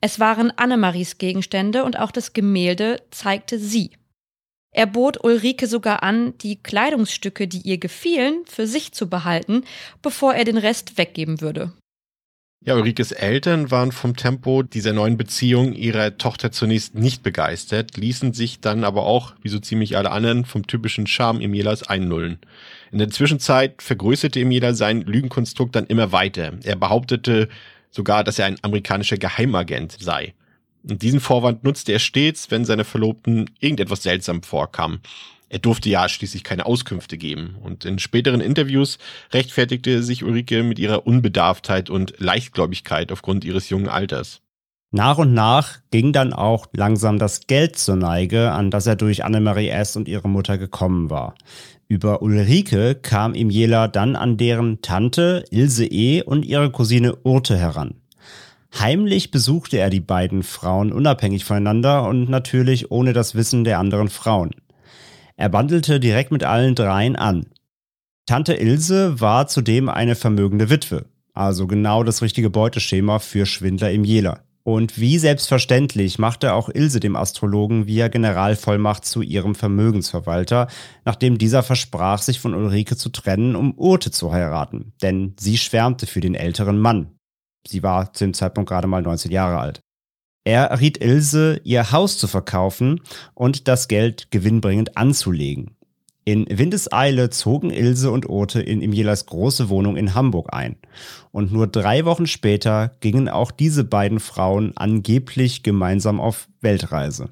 Es 0.00 0.20
waren 0.20 0.52
Annemaries 0.56 1.18
Gegenstände 1.18 1.84
und 1.84 1.98
auch 1.98 2.12
das 2.12 2.32
Gemälde 2.32 3.02
zeigte 3.10 3.58
sie. 3.58 3.92
Er 4.70 4.86
bot 4.86 5.24
Ulrike 5.24 5.66
sogar 5.66 6.02
an, 6.02 6.36
die 6.38 6.62
Kleidungsstücke, 6.62 7.48
die 7.48 7.62
ihr 7.62 7.78
gefielen, 7.78 8.44
für 8.46 8.66
sich 8.66 8.92
zu 8.92 9.08
behalten, 9.08 9.64
bevor 10.02 10.34
er 10.34 10.44
den 10.44 10.58
Rest 10.58 10.98
weggeben 10.98 11.40
würde. 11.40 11.72
Ja, 12.64 12.74
Ulrikes 12.74 13.12
Eltern 13.12 13.70
waren 13.70 13.92
vom 13.92 14.16
Tempo 14.16 14.64
dieser 14.64 14.92
neuen 14.92 15.16
Beziehung 15.16 15.74
ihrer 15.74 16.18
Tochter 16.18 16.50
zunächst 16.50 16.96
nicht 16.96 17.22
begeistert, 17.22 17.96
ließen 17.96 18.32
sich 18.34 18.60
dann 18.60 18.82
aber 18.82 19.04
auch, 19.04 19.34
wie 19.42 19.48
so 19.48 19.60
ziemlich 19.60 19.96
alle 19.96 20.10
anderen, 20.10 20.44
vom 20.44 20.66
typischen 20.66 21.06
Charme 21.06 21.40
Emielas 21.40 21.84
einnullen. 21.84 22.38
In 22.90 22.98
der 22.98 23.10
Zwischenzeit 23.10 23.80
vergrößerte 23.80 24.40
Emiela 24.40 24.74
sein 24.74 25.02
Lügenkonstrukt 25.02 25.76
dann 25.76 25.86
immer 25.86 26.10
weiter. 26.10 26.52
Er 26.64 26.74
behauptete 26.74 27.48
sogar, 27.90 28.24
dass 28.24 28.40
er 28.40 28.46
ein 28.46 28.58
amerikanischer 28.62 29.18
Geheimagent 29.18 29.96
sei. 30.00 30.34
Und 30.82 31.02
diesen 31.02 31.20
Vorwand 31.20 31.62
nutzte 31.62 31.92
er 31.92 32.00
stets, 32.00 32.50
wenn 32.50 32.64
seine 32.64 32.84
Verlobten 32.84 33.50
irgendetwas 33.60 34.02
seltsam 34.02 34.42
vorkam. 34.42 35.00
Er 35.48 35.58
durfte 35.58 35.88
ja 35.88 36.08
schließlich 36.08 36.44
keine 36.44 36.66
Auskünfte 36.66 37.16
geben. 37.16 37.56
Und 37.62 37.84
in 37.84 37.98
späteren 37.98 38.40
Interviews 38.40 38.98
rechtfertigte 39.32 40.02
sich 40.02 40.24
Ulrike 40.24 40.62
mit 40.62 40.78
ihrer 40.78 41.06
Unbedarftheit 41.06 41.90
und 41.90 42.14
Leichtgläubigkeit 42.18 43.12
aufgrund 43.12 43.44
ihres 43.44 43.68
jungen 43.70 43.88
Alters. 43.88 44.40
Nach 44.90 45.18
und 45.18 45.34
nach 45.34 45.80
ging 45.90 46.12
dann 46.12 46.32
auch 46.32 46.66
langsam 46.74 47.18
das 47.18 47.46
Geld 47.46 47.76
zur 47.76 47.96
Neige, 47.96 48.52
an 48.52 48.70
das 48.70 48.86
er 48.86 48.96
durch 48.96 49.22
Annemarie 49.22 49.68
S. 49.68 49.96
und 49.96 50.08
ihre 50.08 50.28
Mutter 50.28 50.56
gekommen 50.56 51.10
war. 51.10 51.34
Über 51.88 52.22
Ulrike 52.22 52.94
kam 52.94 53.34
ihm 53.34 53.50
Jela 53.50 53.88
dann 53.88 54.16
an 54.16 54.38
deren 54.38 54.80
Tante 54.80 55.44
Ilse 55.50 55.86
E. 55.86 56.22
und 56.22 56.44
ihre 56.44 56.70
Cousine 56.70 57.16
Urte 57.16 57.56
heran. 57.58 57.96
Heimlich 58.78 59.30
besuchte 59.30 59.78
er 59.78 59.90
die 59.90 60.00
beiden 60.00 60.42
Frauen 60.42 60.92
unabhängig 60.92 61.44
voneinander 61.44 62.06
und 62.06 62.28
natürlich 62.28 62.90
ohne 62.90 63.12
das 63.12 63.34
Wissen 63.34 63.64
der 63.64 63.78
anderen 63.78 64.08
Frauen. 64.08 64.50
Er 65.38 65.48
bandelte 65.48 66.00
direkt 66.00 66.32
mit 66.32 66.42
allen 66.42 66.74
dreien 66.74 67.14
an. 67.14 67.46
Tante 68.26 68.54
Ilse 68.54 69.20
war 69.20 69.46
zudem 69.46 69.88
eine 69.88 70.16
vermögende 70.16 70.68
Witwe. 70.68 71.06
Also 71.32 71.68
genau 71.68 72.02
das 72.02 72.22
richtige 72.22 72.50
Beuteschema 72.50 73.20
für 73.20 73.46
Schwindler 73.46 73.92
im 73.92 74.02
Jela. 74.02 74.40
Und 74.64 74.98
wie 74.98 75.16
selbstverständlich 75.16 76.18
machte 76.18 76.54
auch 76.54 76.68
Ilse 76.68 76.98
dem 76.98 77.14
Astrologen 77.14 77.86
via 77.86 78.08
Generalvollmacht 78.08 79.04
zu 79.04 79.22
ihrem 79.22 79.54
Vermögensverwalter, 79.54 80.66
nachdem 81.04 81.38
dieser 81.38 81.62
versprach, 81.62 82.20
sich 82.20 82.40
von 82.40 82.52
Ulrike 82.52 82.96
zu 82.96 83.08
trennen, 83.08 83.54
um 83.54 83.78
Urte 83.78 84.10
zu 84.10 84.32
heiraten. 84.32 84.92
Denn 85.02 85.36
sie 85.38 85.56
schwärmte 85.56 86.06
für 86.06 86.20
den 86.20 86.34
älteren 86.34 86.80
Mann. 86.80 87.14
Sie 87.64 87.84
war 87.84 88.12
zu 88.12 88.24
dem 88.24 88.34
Zeitpunkt 88.34 88.68
gerade 88.68 88.88
mal 88.88 89.02
19 89.02 89.30
Jahre 89.30 89.58
alt. 89.60 89.80
Er 90.48 90.80
riet 90.80 90.96
Ilse, 91.04 91.60
ihr 91.64 91.92
Haus 91.92 92.16
zu 92.16 92.26
verkaufen 92.26 93.02
und 93.34 93.68
das 93.68 93.86
Geld 93.86 94.30
gewinnbringend 94.30 94.96
anzulegen. 94.96 95.76
In 96.24 96.46
Windeseile 96.48 97.28
zogen 97.28 97.68
Ilse 97.68 98.10
und 98.10 98.30
Ote 98.30 98.62
in 98.62 98.80
Imjelas 98.80 99.26
große 99.26 99.68
Wohnung 99.68 99.98
in 99.98 100.14
Hamburg 100.14 100.54
ein. 100.54 100.76
Und 101.32 101.52
nur 101.52 101.66
drei 101.66 102.06
Wochen 102.06 102.26
später 102.26 102.96
gingen 103.00 103.28
auch 103.28 103.50
diese 103.50 103.84
beiden 103.84 104.20
Frauen 104.20 104.72
angeblich 104.74 105.62
gemeinsam 105.62 106.18
auf 106.18 106.48
Weltreise. 106.62 107.28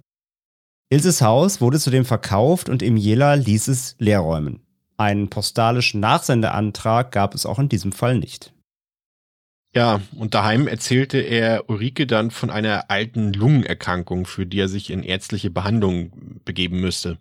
Ilses 0.91 1.23
Haus 1.23 1.63
wurde 1.63 1.81
zudem 1.81 2.05
verkauft 2.05 2.69
und 2.69 2.83
Imjela 2.83 3.33
ließ 3.33 3.69
es 3.69 3.97
leerräumen. 3.99 4.61
Einen 4.99 5.31
postalischen 5.31 6.01
Nachsendeantrag 6.01 7.13
gab 7.13 7.35
es 7.35 7.47
auch 7.47 7.59
in 7.59 7.71
diesem 7.71 7.93
Fall 7.93 8.19
nicht. 8.19 8.53
Ja, 9.75 10.01
und 10.17 10.35
daheim 10.35 10.69
erzählte 10.69 11.19
er 11.19 11.69
Ulrike 11.69 12.07
dann 12.07 12.31
von 12.31 12.51
einer 12.51 12.91
alten 12.91 13.33
Lungenerkrankung, 13.35 14.25
für 14.27 14.47
die 14.47 14.59
er 14.59 14.69
sich 14.69 14.91
in 14.91 15.03
ärztliche 15.03 15.51
Behandlung 15.51 16.41
begeben 16.45 16.81
müsste. 16.81 17.19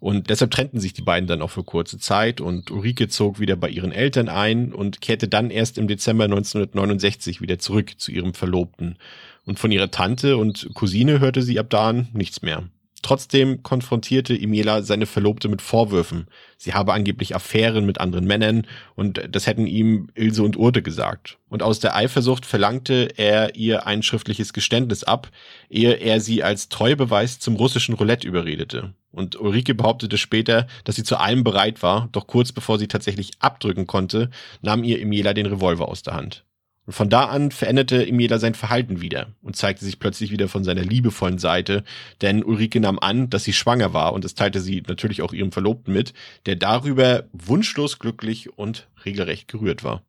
Und 0.00 0.30
deshalb 0.30 0.50
trennten 0.50 0.80
sich 0.80 0.94
die 0.94 1.02
beiden 1.02 1.28
dann 1.28 1.42
auch 1.42 1.50
für 1.50 1.62
kurze 1.62 1.96
Zeit 1.96 2.40
und 2.40 2.72
Ulrike 2.72 3.06
zog 3.06 3.38
wieder 3.38 3.54
bei 3.54 3.68
ihren 3.68 3.92
Eltern 3.92 4.28
ein 4.28 4.72
und 4.72 5.00
kehrte 5.00 5.28
dann 5.28 5.50
erst 5.50 5.78
im 5.78 5.86
Dezember 5.86 6.24
1969 6.24 7.40
wieder 7.40 7.60
zurück 7.60 8.00
zu 8.00 8.10
ihrem 8.10 8.34
Verlobten. 8.34 8.96
Und 9.44 9.60
von 9.60 9.70
ihrer 9.70 9.92
Tante 9.92 10.38
und 10.38 10.70
Cousine 10.74 11.20
hörte 11.20 11.42
sie 11.42 11.60
ab 11.60 11.70
da 11.70 11.92
nichts 11.92 12.42
mehr. 12.42 12.64
Trotzdem 13.02 13.64
konfrontierte 13.64 14.32
Imela 14.34 14.82
seine 14.82 15.06
Verlobte 15.06 15.48
mit 15.48 15.60
Vorwürfen. 15.60 16.28
Sie 16.56 16.72
habe 16.72 16.92
angeblich 16.92 17.34
Affären 17.34 17.84
mit 17.84 18.00
anderen 18.00 18.26
Männern 18.26 18.64
und 18.94 19.20
das 19.28 19.48
hätten 19.48 19.66
ihm 19.66 20.08
Ilse 20.14 20.44
und 20.44 20.56
Urte 20.56 20.82
gesagt. 20.82 21.38
Und 21.48 21.64
aus 21.64 21.80
der 21.80 21.96
Eifersucht 21.96 22.46
verlangte 22.46 23.08
er 23.16 23.56
ihr 23.56 23.86
ein 23.88 24.04
schriftliches 24.04 24.52
Geständnis 24.52 25.02
ab, 25.02 25.30
ehe 25.68 25.94
er 25.94 26.20
sie 26.20 26.44
als 26.44 26.68
Treubeweis 26.68 27.40
zum 27.40 27.56
russischen 27.56 27.96
Roulette 27.96 28.26
überredete. 28.26 28.94
Und 29.10 29.38
Ulrike 29.38 29.74
behauptete 29.74 30.16
später, 30.16 30.68
dass 30.84 30.94
sie 30.94 31.04
zu 31.04 31.16
allem 31.16 31.42
bereit 31.42 31.82
war, 31.82 32.08
doch 32.12 32.28
kurz 32.28 32.52
bevor 32.52 32.78
sie 32.78 32.88
tatsächlich 32.88 33.32
abdrücken 33.40 33.88
konnte, 33.88 34.30
nahm 34.62 34.84
ihr 34.84 35.00
Imela 35.00 35.34
den 35.34 35.46
Revolver 35.46 35.88
aus 35.88 36.02
der 36.02 36.14
Hand. 36.14 36.44
Und 36.84 36.94
von 36.94 37.08
da 37.08 37.26
an 37.26 37.52
veränderte 37.52 38.06
Emiela 38.06 38.38
sein 38.38 38.54
Verhalten 38.54 39.00
wieder 39.00 39.28
und 39.40 39.54
zeigte 39.54 39.84
sich 39.84 40.00
plötzlich 40.00 40.32
wieder 40.32 40.48
von 40.48 40.64
seiner 40.64 40.82
liebevollen 40.82 41.38
Seite, 41.38 41.84
denn 42.22 42.42
Ulrike 42.42 42.80
nahm 42.80 42.98
an, 42.98 43.30
dass 43.30 43.44
sie 43.44 43.52
schwanger 43.52 43.94
war 43.94 44.12
und 44.14 44.24
das 44.24 44.34
teilte 44.34 44.60
sie 44.60 44.82
natürlich 44.86 45.22
auch 45.22 45.32
ihrem 45.32 45.52
Verlobten 45.52 45.94
mit, 45.94 46.12
der 46.46 46.56
darüber 46.56 47.24
wunschlos 47.32 48.00
glücklich 48.00 48.58
und 48.58 48.88
regelrecht 49.04 49.46
gerührt 49.46 49.84
war. 49.84 50.02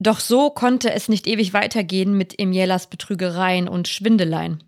Doch 0.00 0.18
so 0.18 0.50
konnte 0.50 0.92
es 0.92 1.08
nicht 1.08 1.28
ewig 1.28 1.52
weitergehen 1.52 2.16
mit 2.18 2.40
Emielas 2.40 2.88
Betrügereien 2.88 3.68
und 3.68 3.86
Schwindeleien. 3.86 4.64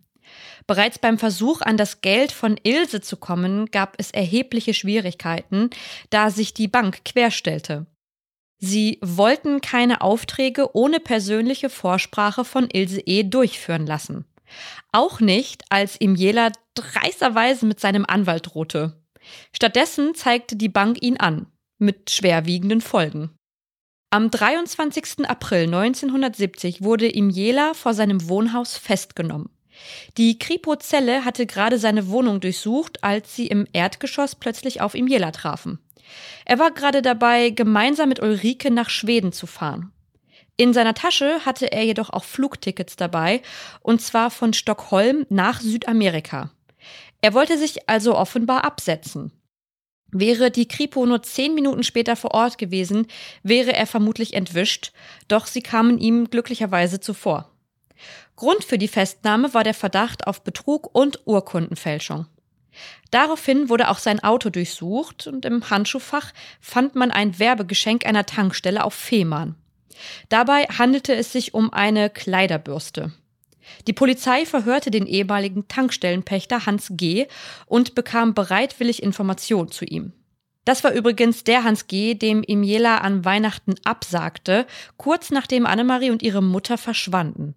Bereits 0.68 1.00
beim 1.00 1.18
Versuch, 1.18 1.60
an 1.60 1.76
das 1.76 2.02
Geld 2.02 2.30
von 2.30 2.56
Ilse 2.62 3.00
zu 3.00 3.16
kommen, 3.16 3.66
gab 3.66 3.96
es 3.98 4.12
erhebliche 4.12 4.74
Schwierigkeiten, 4.74 5.70
da 6.10 6.30
sich 6.30 6.54
die 6.54 6.68
Bank 6.68 7.04
querstellte. 7.04 7.86
Sie 8.64 8.98
wollten 9.02 9.60
keine 9.60 10.00
Aufträge 10.00 10.74
ohne 10.74 10.98
persönliche 10.98 11.68
Vorsprache 11.68 12.46
von 12.46 12.70
Ilse 12.70 13.02
E. 13.04 13.22
durchführen 13.22 13.86
lassen. 13.86 14.24
Auch 14.90 15.20
nicht, 15.20 15.64
als 15.68 16.00
ihm 16.00 16.14
Jela 16.14 16.50
dreisterweise 16.74 17.66
mit 17.66 17.78
seinem 17.78 18.06
Anwalt 18.06 18.54
drohte. 18.54 19.02
Stattdessen 19.52 20.14
zeigte 20.14 20.56
die 20.56 20.70
Bank 20.70 21.02
ihn 21.02 21.18
an, 21.18 21.46
mit 21.78 22.10
schwerwiegenden 22.10 22.80
Folgen. 22.80 23.30
Am 24.08 24.30
23. 24.30 25.28
April 25.28 25.64
1970 25.64 26.82
wurde 26.82 27.06
Imjela 27.06 27.74
vor 27.74 27.92
seinem 27.92 28.28
Wohnhaus 28.28 28.78
festgenommen. 28.78 29.50
Die 30.16 30.38
Kripo-Zelle 30.38 31.26
hatte 31.26 31.44
gerade 31.44 31.78
seine 31.78 32.08
Wohnung 32.08 32.40
durchsucht, 32.40 33.04
als 33.04 33.36
sie 33.36 33.46
im 33.46 33.66
Erdgeschoss 33.74 34.36
plötzlich 34.36 34.80
auf 34.80 34.94
Imjela 34.94 35.32
trafen. 35.32 35.80
Er 36.44 36.58
war 36.58 36.70
gerade 36.70 37.02
dabei, 37.02 37.50
gemeinsam 37.50 38.08
mit 38.08 38.20
Ulrike 38.20 38.70
nach 38.70 38.90
Schweden 38.90 39.32
zu 39.32 39.46
fahren. 39.46 39.92
In 40.56 40.72
seiner 40.72 40.94
Tasche 40.94 41.40
hatte 41.44 41.72
er 41.72 41.84
jedoch 41.84 42.10
auch 42.10 42.24
Flugtickets 42.24 42.96
dabei, 42.96 43.42
und 43.80 44.00
zwar 44.00 44.30
von 44.30 44.52
Stockholm 44.52 45.26
nach 45.28 45.60
Südamerika. 45.60 46.50
Er 47.20 47.34
wollte 47.34 47.58
sich 47.58 47.88
also 47.88 48.16
offenbar 48.16 48.64
absetzen. 48.64 49.32
Wäre 50.12 50.52
die 50.52 50.68
Kripo 50.68 51.04
nur 51.06 51.24
zehn 51.24 51.54
Minuten 51.54 51.82
später 51.82 52.14
vor 52.14 52.34
Ort 52.34 52.56
gewesen, 52.56 53.08
wäre 53.42 53.72
er 53.72 53.86
vermutlich 53.86 54.34
entwischt, 54.34 54.92
doch 55.26 55.46
sie 55.46 55.62
kamen 55.62 55.98
ihm 55.98 56.30
glücklicherweise 56.30 57.00
zuvor. 57.00 57.50
Grund 58.36 58.62
für 58.62 58.78
die 58.78 58.88
Festnahme 58.88 59.54
war 59.54 59.64
der 59.64 59.74
Verdacht 59.74 60.26
auf 60.28 60.42
Betrug 60.42 60.94
und 60.94 61.20
Urkundenfälschung. 61.24 62.26
Daraufhin 63.10 63.68
wurde 63.68 63.88
auch 63.88 63.98
sein 63.98 64.22
Auto 64.22 64.50
durchsucht 64.50 65.26
und 65.26 65.44
im 65.44 65.68
Handschuhfach 65.70 66.32
fand 66.60 66.94
man 66.94 67.10
ein 67.10 67.38
Werbegeschenk 67.38 68.06
einer 68.06 68.26
Tankstelle 68.26 68.84
auf 68.84 68.94
Fehmarn. 68.94 69.54
Dabei 70.28 70.64
handelte 70.64 71.14
es 71.14 71.32
sich 71.32 71.54
um 71.54 71.72
eine 71.72 72.10
Kleiderbürste. 72.10 73.12
Die 73.86 73.92
Polizei 73.92 74.44
verhörte 74.46 74.90
den 74.90 75.06
ehemaligen 75.06 75.68
Tankstellenpächter 75.68 76.66
Hans 76.66 76.88
G. 76.90 77.26
und 77.66 77.94
bekam 77.94 78.34
bereitwillig 78.34 79.02
Informationen 79.02 79.70
zu 79.70 79.84
ihm. 79.84 80.12
Das 80.64 80.82
war 80.82 80.92
übrigens 80.92 81.44
der 81.44 81.64
Hans 81.64 81.86
G., 81.88 82.14
dem 82.14 82.42
Emiela 82.42 82.98
an 82.98 83.24
Weihnachten 83.24 83.74
absagte, 83.84 84.66
kurz 84.96 85.30
nachdem 85.30 85.66
Annemarie 85.66 86.10
und 86.10 86.22
ihre 86.22 86.42
Mutter 86.42 86.78
verschwanden. 86.78 87.54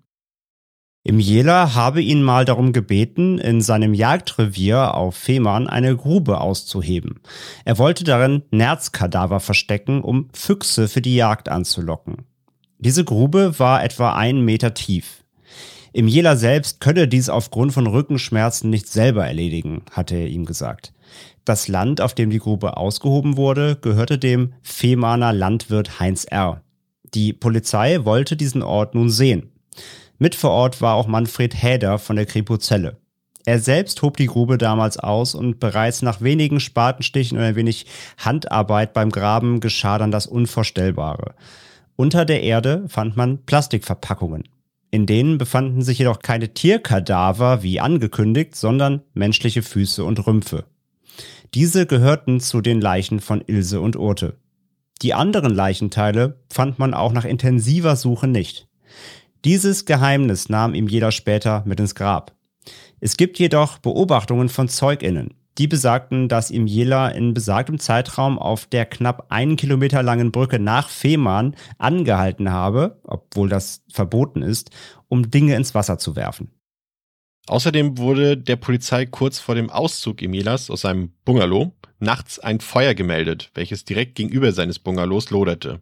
Im 1.07 1.21
Jela 1.21 1.73
habe 1.73 2.01
ihn 2.01 2.21
mal 2.21 2.43
darum 2.43 2.73
gebeten, 2.73 3.37
in 3.37 3.61
seinem 3.61 3.93
Jagdrevier 3.93 4.93
auf 4.93 5.15
Fehmarn 5.15 5.65
eine 5.65 5.95
Grube 5.95 6.41
auszuheben. 6.41 7.21
Er 7.63 7.77
wollte 7.77 8.03
darin 8.03 8.43
Nerzkadaver 8.51 9.39
verstecken, 9.39 10.01
um 10.01 10.27
Füchse 10.33 10.89
für 10.89 11.01
die 11.01 11.15
Jagd 11.15 11.47
anzulocken. 11.47 12.25
Diese 12.77 13.05
Grube 13.05 13.57
war 13.57 13.85
etwa 13.85 14.17
einen 14.17 14.43
Meter 14.43 14.73
tief. 14.73 15.23
Im 15.93 16.09
Jela 16.09 16.35
selbst 16.35 16.81
könne 16.81 17.07
dies 17.07 17.29
aufgrund 17.29 17.71
von 17.71 17.87
Rückenschmerzen 17.87 18.69
nicht 18.69 18.89
selber 18.89 19.25
erledigen, 19.25 19.83
hatte 19.91 20.15
er 20.15 20.27
ihm 20.27 20.43
gesagt. 20.43 20.91
Das 21.45 21.69
Land, 21.69 22.01
auf 22.01 22.15
dem 22.15 22.31
die 22.31 22.39
Grube 22.39 22.75
ausgehoben 22.75 23.37
wurde, 23.37 23.77
gehörte 23.79 24.17
dem 24.17 24.55
Fehmarner 24.61 25.31
Landwirt 25.31 26.01
Heinz 26.01 26.25
R. 26.25 26.63
Die 27.13 27.31
Polizei 27.31 28.03
wollte 28.03 28.35
diesen 28.35 28.61
Ort 28.61 28.93
nun 28.93 29.09
sehen. 29.09 29.53
Mit 30.19 30.35
vor 30.35 30.51
Ort 30.51 30.81
war 30.81 30.95
auch 30.95 31.07
Manfred 31.07 31.61
Häder 31.61 31.99
von 31.99 32.15
der 32.15 32.25
Kripozelle. 32.25 32.97
Er 33.45 33.59
selbst 33.59 34.01
hob 34.01 34.17
die 34.17 34.25
Grube 34.25 34.57
damals 34.57 34.97
aus 34.97 35.33
und 35.33 35.59
bereits 35.59 36.01
nach 36.01 36.21
wenigen 36.21 36.59
Spatenstichen 36.59 37.37
und 37.37 37.43
ein 37.43 37.55
wenig 37.55 37.85
Handarbeit 38.17 38.93
beim 38.93 39.09
Graben 39.09 39.61
geschah 39.61 39.97
dann 39.97 40.11
das 40.11 40.27
Unvorstellbare. 40.27 41.33
Unter 41.95 42.25
der 42.25 42.43
Erde 42.43 42.83
fand 42.87 43.15
man 43.15 43.45
Plastikverpackungen. 43.45 44.49
In 44.91 45.05
denen 45.05 45.37
befanden 45.37 45.81
sich 45.81 45.99
jedoch 45.99 46.19
keine 46.19 46.53
Tierkadaver 46.53 47.63
wie 47.63 47.79
angekündigt, 47.79 48.55
sondern 48.55 49.01
menschliche 49.13 49.61
Füße 49.61 50.03
und 50.03 50.25
Rümpfe. 50.27 50.65
Diese 51.53 51.85
gehörten 51.85 52.39
zu 52.39 52.61
den 52.61 52.81
Leichen 52.81 53.19
von 53.19 53.41
Ilse 53.45 53.79
und 53.79 53.95
Urte. 53.95 54.37
Die 55.01 55.13
anderen 55.13 55.53
Leichenteile 55.53 56.39
fand 56.51 56.79
man 56.79 56.93
auch 56.93 57.13
nach 57.13 57.25
intensiver 57.25 57.95
Suche 57.95 58.27
nicht. 58.27 58.67
Dieses 59.47 59.85
Geheimnis 59.85 60.49
nahm 60.49 60.73
ihm 60.73 60.89
jeder 60.89 61.13
später 61.13 61.63
mit 61.65 61.79
ins 61.79 61.95
Grab. 61.95 62.35
Es 62.99 63.15
gibt 63.15 63.39
jedoch 63.39 63.77
Beobachtungen 63.77 64.49
von 64.49 64.67
ZeugInnen, 64.67 65.35
die 65.57 65.67
besagten, 65.67 66.27
dass 66.27 66.51
ihm 66.51 66.67
Jela 66.67 67.07
in 67.07 67.33
besagtem 67.33 67.79
Zeitraum 67.79 68.39
auf 68.39 68.65
der 68.65 68.85
knapp 68.85 69.27
einen 69.29 69.55
Kilometer 69.55 70.03
langen 70.03 70.33
Brücke 70.33 70.59
nach 70.59 70.89
Fehmarn 70.89 71.55
angehalten 71.77 72.51
habe, 72.51 72.99
obwohl 73.05 73.47
das 73.47 73.85
verboten 73.89 74.41
ist, 74.41 74.71
um 75.07 75.31
Dinge 75.31 75.55
ins 75.55 75.73
Wasser 75.73 75.97
zu 75.97 76.17
werfen. 76.17 76.51
Außerdem 77.47 77.97
wurde 77.97 78.35
der 78.35 78.57
Polizei 78.57 79.05
kurz 79.05 79.39
vor 79.39 79.55
dem 79.55 79.69
Auszug 79.69 80.21
Emilas 80.21 80.69
aus 80.69 80.81
seinem 80.81 81.13
Bungalow 81.23 81.71
nachts 81.99 82.37
ein 82.37 82.59
Feuer 82.59 82.95
gemeldet, 82.95 83.49
welches 83.53 83.85
direkt 83.85 84.15
gegenüber 84.15 84.51
seines 84.51 84.77
Bungalows 84.77 85.29
loderte. 85.29 85.79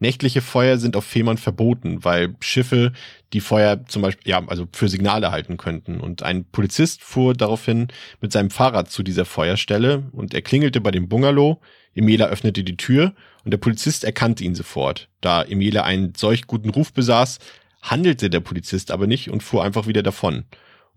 Nächtliche 0.00 0.42
Feuer 0.42 0.78
sind 0.78 0.94
auf 0.96 1.04
Fehmarn 1.04 1.38
verboten, 1.38 2.04
weil 2.04 2.34
Schiffe 2.40 2.92
die 3.32 3.40
Feuer 3.40 3.84
zum 3.86 4.02
Beispiel, 4.02 4.30
ja, 4.30 4.42
also 4.46 4.68
für 4.72 4.88
Signale 4.88 5.32
halten 5.32 5.56
könnten. 5.56 6.00
Und 6.00 6.22
ein 6.22 6.44
Polizist 6.44 7.02
fuhr 7.02 7.34
daraufhin 7.34 7.88
mit 8.20 8.32
seinem 8.32 8.50
Fahrrad 8.50 8.90
zu 8.90 9.02
dieser 9.02 9.24
Feuerstelle 9.24 10.04
und 10.12 10.34
er 10.34 10.42
klingelte 10.42 10.80
bei 10.80 10.92
dem 10.92 11.08
Bungalow. 11.08 11.60
Emela 11.94 12.26
öffnete 12.26 12.62
die 12.62 12.76
Tür 12.76 13.12
und 13.44 13.50
der 13.50 13.58
Polizist 13.58 14.04
erkannte 14.04 14.44
ihn 14.44 14.54
sofort. 14.54 15.08
Da 15.20 15.42
Emela 15.42 15.82
einen 15.82 16.14
solch 16.14 16.46
guten 16.46 16.70
Ruf 16.70 16.92
besaß, 16.92 17.38
handelte 17.82 18.30
der 18.30 18.40
Polizist 18.40 18.92
aber 18.92 19.08
nicht 19.08 19.30
und 19.30 19.42
fuhr 19.42 19.64
einfach 19.64 19.88
wieder 19.88 20.04
davon. 20.04 20.44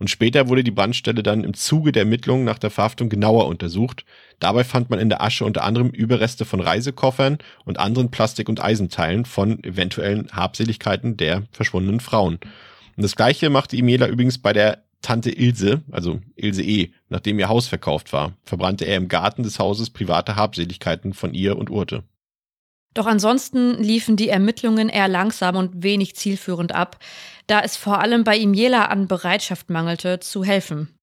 Und 0.02 0.10
später 0.10 0.50
wurde 0.50 0.64
die 0.64 0.72
Brandstelle 0.72 1.22
dann 1.22 1.44
im 1.44 1.54
Zuge 1.54 1.92
der 1.92 2.02
Ermittlungen 2.02 2.44
nach 2.44 2.58
der 2.58 2.72
Verhaftung 2.72 3.08
genauer 3.08 3.46
untersucht. 3.46 4.04
Dabei 4.40 4.64
fand 4.64 4.90
man 4.90 4.98
in 4.98 5.10
der 5.10 5.22
Asche 5.22 5.46
unter 5.46 5.64
anderem 5.64 5.92
Überreste 5.92 6.44
von 6.44 6.60
Reisekoffern 6.60 7.38
und 7.66 7.80
anderen 7.80 8.10
Plastik- 8.10 8.50
und 8.50 8.64
Eisenteilen 8.64 9.26
von 9.26 9.64
eventuellen 9.64 10.28
Habseligkeiten 10.32 11.18
der 11.18 11.44
verschwundenen 11.52 12.00
Frauen. 12.00 12.40
Und 12.98 13.04
das 13.04 13.16
gleiche 13.16 13.52
machte 13.52 13.78
Imela 13.78 14.08
übrigens 14.08 14.40
bei 14.40 14.54
der 14.54 14.82
Tante 15.04 15.30
Ilse, 15.30 15.84
also 15.92 16.20
Ilse 16.36 16.64
E., 16.64 16.94
nachdem 17.10 17.38
ihr 17.38 17.50
Haus 17.50 17.68
verkauft 17.68 18.12
war, 18.12 18.34
verbrannte 18.44 18.86
er 18.86 18.98
im 18.98 19.08
Garten 19.08 19.44
des 19.44 19.60
Hauses 19.60 19.92
private 19.92 20.36
Habseligkeiten 20.36 21.14
von 21.14 21.36
ihr 21.36 21.60
und 21.60 21.70
Urte. 21.70 22.02
Doch 22.94 23.06
ansonsten 23.06 23.82
liefen 23.82 24.18
die 24.18 24.30
Ermittlungen 24.30 24.90
eher 24.90 25.08
langsam 25.08 25.56
und 25.56 25.84
wenig 25.84 26.16
zielführend 26.16 26.74
ab, 26.74 26.98
da 27.48 27.62
es 27.62 27.78
vor 27.78 28.00
allem 28.00 28.24
bei 28.24 28.38
Imiela 28.38 28.86
an 28.86 29.08
Bereitschaft 29.08 29.70
mangelte, 29.70 30.20
zu 30.20 30.44
helfen. 30.44 30.94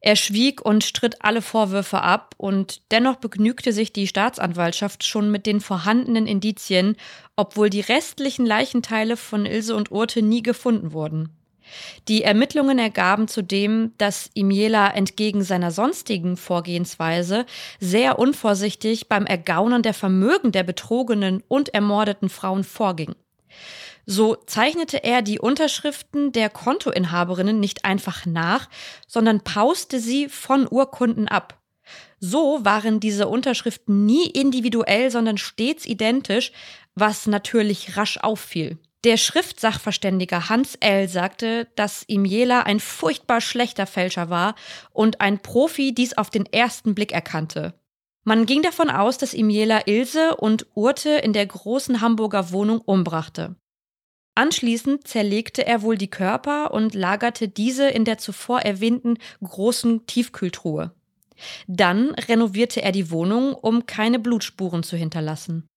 Er 0.00 0.16
schwieg 0.16 0.60
und 0.60 0.84
stritt 0.84 1.22
alle 1.22 1.40
Vorwürfe 1.40 2.02
ab, 2.02 2.34
und 2.36 2.82
dennoch 2.92 3.16
begnügte 3.16 3.72
sich 3.72 3.90
die 3.90 4.06
Staatsanwaltschaft 4.06 5.02
schon 5.02 5.30
mit 5.30 5.46
den 5.46 5.62
vorhandenen 5.62 6.26
Indizien, 6.26 6.96
obwohl 7.36 7.70
die 7.70 7.80
restlichen 7.80 8.44
Leichenteile 8.44 9.16
von 9.16 9.46
Ilse 9.46 9.74
und 9.74 9.90
Urte 9.90 10.20
nie 10.20 10.42
gefunden 10.42 10.92
wurden. 10.92 11.30
Die 12.08 12.22
Ermittlungen 12.22 12.78
ergaben 12.78 13.28
zudem, 13.28 13.92
dass 13.98 14.30
Imiela 14.34 14.88
entgegen 14.94 15.42
seiner 15.42 15.70
sonstigen 15.70 16.36
Vorgehensweise 16.36 17.46
sehr 17.80 18.18
unvorsichtig 18.18 19.08
beim 19.08 19.26
Ergaunern 19.26 19.82
der 19.82 19.94
Vermögen 19.94 20.52
der 20.52 20.62
betrogenen 20.62 21.42
und 21.48 21.74
ermordeten 21.74 22.28
Frauen 22.28 22.64
vorging. 22.64 23.14
So 24.06 24.34
zeichnete 24.34 25.02
er 25.02 25.22
die 25.22 25.38
Unterschriften 25.38 26.32
der 26.32 26.50
Kontoinhaberinnen 26.50 27.58
nicht 27.58 27.84
einfach 27.84 28.26
nach, 28.26 28.68
sondern 29.06 29.40
pauste 29.40 29.98
sie 29.98 30.28
von 30.28 30.68
Urkunden 30.70 31.28
ab. 31.28 31.58
So 32.20 32.64
waren 32.64 33.00
diese 33.00 33.28
Unterschriften 33.28 34.06
nie 34.06 34.26
individuell, 34.26 35.10
sondern 35.10 35.38
stets 35.38 35.86
identisch, 35.86 36.52
was 36.94 37.26
natürlich 37.26 37.96
rasch 37.96 38.18
auffiel. 38.18 38.78
Der 39.04 39.18
Schriftsachverständiger 39.18 40.48
Hans 40.48 40.76
L. 40.76 41.10
sagte, 41.10 41.68
dass 41.76 42.04
Imiela 42.04 42.62
ein 42.62 42.80
furchtbar 42.80 43.42
schlechter 43.42 43.86
Fälscher 43.86 44.30
war 44.30 44.54
und 44.94 45.20
ein 45.20 45.40
Profi 45.40 45.92
dies 45.92 46.16
auf 46.16 46.30
den 46.30 46.46
ersten 46.46 46.94
Blick 46.94 47.12
erkannte. 47.12 47.74
Man 48.24 48.46
ging 48.46 48.62
davon 48.62 48.88
aus, 48.88 49.18
dass 49.18 49.34
Imiela 49.34 49.86
Ilse 49.86 50.36
und 50.36 50.66
Urte 50.72 51.10
in 51.10 51.34
der 51.34 51.44
großen 51.44 52.00
Hamburger 52.00 52.50
Wohnung 52.50 52.80
umbrachte. 52.80 53.56
Anschließend 54.34 55.06
zerlegte 55.06 55.66
er 55.66 55.82
wohl 55.82 55.98
die 55.98 56.08
Körper 56.08 56.72
und 56.72 56.94
lagerte 56.94 57.46
diese 57.46 57.86
in 57.86 58.06
der 58.06 58.16
zuvor 58.16 58.62
erwähnten 58.62 59.18
großen 59.42 60.06
Tiefkühltruhe. 60.06 60.94
Dann 61.66 62.14
renovierte 62.14 62.80
er 62.80 62.92
die 62.92 63.10
Wohnung, 63.10 63.52
um 63.52 63.84
keine 63.84 64.18
Blutspuren 64.18 64.82
zu 64.82 64.96
hinterlassen. 64.96 65.68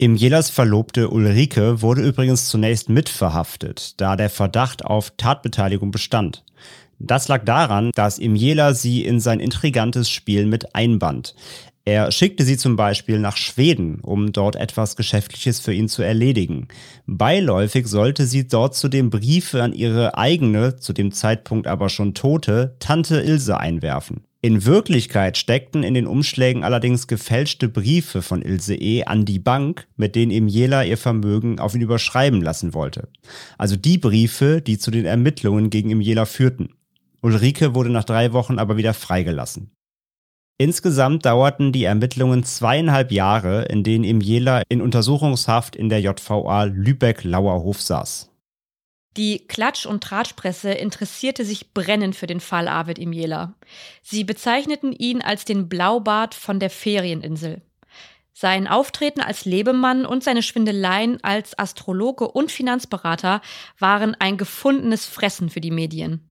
Im 0.00 0.14
Jelas 0.14 0.48
Verlobte 0.48 1.10
Ulrike 1.10 1.82
wurde 1.82 2.02
übrigens 2.02 2.48
zunächst 2.48 2.88
mitverhaftet, 2.88 4.00
da 4.00 4.14
der 4.14 4.30
Verdacht 4.30 4.84
auf 4.84 5.12
Tatbeteiligung 5.16 5.90
bestand. 5.90 6.44
Das 7.00 7.26
lag 7.26 7.44
daran, 7.44 7.90
dass 7.96 8.20
Imjela 8.20 8.74
sie 8.74 9.04
in 9.04 9.18
sein 9.18 9.40
intrigantes 9.40 10.08
Spiel 10.08 10.46
mit 10.46 10.76
einband. 10.76 11.34
Er 11.84 12.12
schickte 12.12 12.44
sie 12.44 12.56
zum 12.56 12.76
Beispiel 12.76 13.18
nach 13.18 13.36
Schweden, 13.36 13.98
um 13.98 14.30
dort 14.30 14.54
etwas 14.54 14.94
Geschäftliches 14.94 15.58
für 15.58 15.74
ihn 15.74 15.88
zu 15.88 16.02
erledigen. 16.02 16.68
Beiläufig 17.08 17.88
sollte 17.88 18.26
sie 18.26 18.46
dort 18.46 18.76
zudem 18.76 19.10
Briefe 19.10 19.64
an 19.64 19.72
ihre 19.72 20.16
eigene, 20.16 20.76
zu 20.76 20.92
dem 20.92 21.10
Zeitpunkt 21.10 21.66
aber 21.66 21.88
schon 21.88 22.14
tote, 22.14 22.76
Tante 22.78 23.20
Ilse 23.20 23.58
einwerfen. 23.58 24.27
In 24.40 24.64
Wirklichkeit 24.64 25.36
steckten 25.36 25.82
in 25.82 25.94
den 25.94 26.06
Umschlägen 26.06 26.62
allerdings 26.62 27.08
gefälschte 27.08 27.68
Briefe 27.68 28.22
von 28.22 28.40
Ilse 28.40 28.76
E. 28.76 29.02
an 29.02 29.24
die 29.24 29.40
Bank, 29.40 29.88
mit 29.96 30.14
denen 30.14 30.30
Emiela 30.30 30.84
ihr 30.84 30.96
Vermögen 30.96 31.58
auf 31.58 31.74
ihn 31.74 31.80
überschreiben 31.80 32.40
lassen 32.40 32.72
wollte. 32.72 33.08
Also 33.56 33.74
die 33.74 33.98
Briefe, 33.98 34.62
die 34.62 34.78
zu 34.78 34.92
den 34.92 35.06
Ermittlungen 35.06 35.70
gegen 35.70 35.90
Emiela 35.90 36.24
führten. 36.24 36.74
Ulrike 37.20 37.74
wurde 37.74 37.90
nach 37.90 38.04
drei 38.04 38.32
Wochen 38.32 38.60
aber 38.60 38.76
wieder 38.76 38.94
freigelassen. 38.94 39.72
Insgesamt 40.56 41.26
dauerten 41.26 41.72
die 41.72 41.84
Ermittlungen 41.84 42.44
zweieinhalb 42.44 43.10
Jahre, 43.10 43.64
in 43.64 43.82
denen 43.82 44.04
Emiela 44.04 44.62
in 44.68 44.80
Untersuchungshaft 44.80 45.74
in 45.74 45.88
der 45.88 46.00
JVA 46.00 46.64
Lübeck-Lauerhof 46.64 47.82
saß. 47.82 48.30
Die 49.18 49.48
Klatsch- 49.48 49.84
und 49.84 50.04
Tratschpresse 50.04 50.70
interessierte 50.70 51.44
sich 51.44 51.74
brennend 51.74 52.14
für 52.14 52.28
den 52.28 52.38
Fall 52.38 52.68
Arvid 52.68 53.00
Imiela. 53.00 53.54
Sie 54.00 54.22
bezeichneten 54.22 54.92
ihn 54.92 55.22
als 55.22 55.44
den 55.44 55.68
Blaubart 55.68 56.34
von 56.34 56.60
der 56.60 56.70
Ferieninsel. 56.70 57.60
Sein 58.32 58.68
Auftreten 58.68 59.20
als 59.20 59.44
Lebemann 59.44 60.06
und 60.06 60.22
seine 60.22 60.44
Schwindeleien 60.44 61.18
als 61.24 61.58
Astrologe 61.58 62.28
und 62.28 62.52
Finanzberater 62.52 63.42
waren 63.80 64.14
ein 64.20 64.36
gefundenes 64.36 65.04
Fressen 65.04 65.50
für 65.50 65.60
die 65.60 65.72
Medien. 65.72 66.28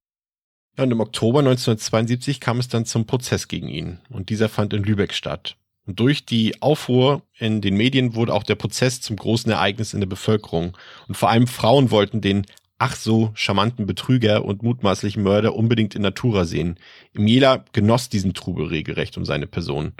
Ja, 0.78 0.84
und 0.84 0.90
im 0.90 1.00
Oktober 1.00 1.40
1972 1.40 2.40
kam 2.40 2.58
es 2.58 2.68
dann 2.68 2.86
zum 2.86 3.04
Prozess 3.04 3.48
gegen 3.48 3.68
ihn 3.68 4.00
und 4.08 4.30
dieser 4.30 4.48
fand 4.48 4.72
in 4.72 4.82
Lübeck 4.82 5.12
statt. 5.12 5.58
Und 5.88 6.00
durch 6.00 6.26
die 6.26 6.60
Aufruhr 6.60 7.22
in 7.38 7.62
den 7.62 7.74
Medien 7.74 8.14
wurde 8.14 8.34
auch 8.34 8.42
der 8.42 8.56
Prozess 8.56 9.00
zum 9.00 9.16
großen 9.16 9.50
Ereignis 9.50 9.94
in 9.94 10.00
der 10.00 10.06
Bevölkerung. 10.06 10.76
Und 11.08 11.16
vor 11.16 11.30
allem 11.30 11.46
Frauen 11.46 11.90
wollten 11.90 12.20
den 12.20 12.46
ach 12.78 12.96
so 12.96 13.30
charmanten 13.34 13.86
Betrüger 13.86 14.44
und 14.44 14.62
mutmaßlichen 14.62 15.22
Mörder 15.22 15.54
unbedingt 15.54 15.94
in 15.94 16.02
Natura 16.02 16.44
sehen. 16.44 16.78
Emiela 17.14 17.64
genoss 17.72 18.08
diesen 18.08 18.34
Trubel 18.34 18.66
regelrecht 18.66 19.16
um 19.16 19.24
seine 19.24 19.46
Person. 19.46 19.92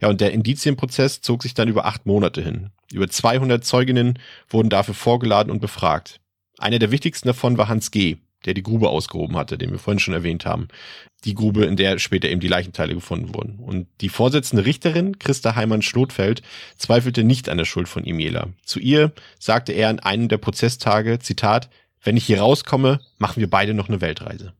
Ja, 0.00 0.08
und 0.08 0.20
der 0.20 0.32
Indizienprozess 0.32 1.20
zog 1.20 1.42
sich 1.42 1.54
dann 1.54 1.68
über 1.68 1.86
acht 1.86 2.06
Monate 2.06 2.42
hin. 2.42 2.70
Über 2.92 3.08
200 3.08 3.64
Zeuginnen 3.64 4.18
wurden 4.48 4.68
dafür 4.68 4.94
vorgeladen 4.94 5.50
und 5.50 5.60
befragt. 5.60 6.20
Einer 6.58 6.78
der 6.78 6.90
wichtigsten 6.90 7.28
davon 7.28 7.56
war 7.56 7.68
Hans 7.68 7.90
G., 7.90 8.16
der 8.44 8.54
die 8.54 8.62
Grube 8.62 8.90
ausgehoben 8.90 9.36
hatte, 9.36 9.56
den 9.56 9.70
wir 9.70 9.78
vorhin 9.78 10.00
schon 10.00 10.14
erwähnt 10.14 10.44
haben. 10.44 10.68
Die 11.24 11.34
Grube, 11.34 11.64
in 11.64 11.76
der 11.76 11.98
später 11.98 12.28
eben 12.28 12.40
die 12.40 12.48
Leichenteile 12.48 12.94
gefunden 12.94 13.34
wurden. 13.34 13.58
Und 13.58 13.86
die 14.02 14.10
vorsitzende 14.10 14.66
Richterin, 14.66 15.18
Christa 15.18 15.54
Heimann-Schlotfeld, 15.56 16.42
zweifelte 16.76 17.24
nicht 17.24 17.48
an 17.48 17.56
der 17.56 17.64
Schuld 17.64 17.88
von 17.88 18.04
Emiela. 18.04 18.48
Zu 18.62 18.80
ihr 18.80 19.12
sagte 19.38 19.72
er 19.72 19.88
an 19.88 20.00
einem 20.00 20.28
der 20.28 20.36
Prozesstage, 20.38 21.18
Zitat, 21.20 21.70
wenn 22.04 22.16
ich 22.16 22.26
hier 22.26 22.40
rauskomme, 22.40 23.00
machen 23.18 23.40
wir 23.40 23.50
beide 23.50 23.74
noch 23.74 23.88
eine 23.88 24.00
Weltreise. 24.00 24.52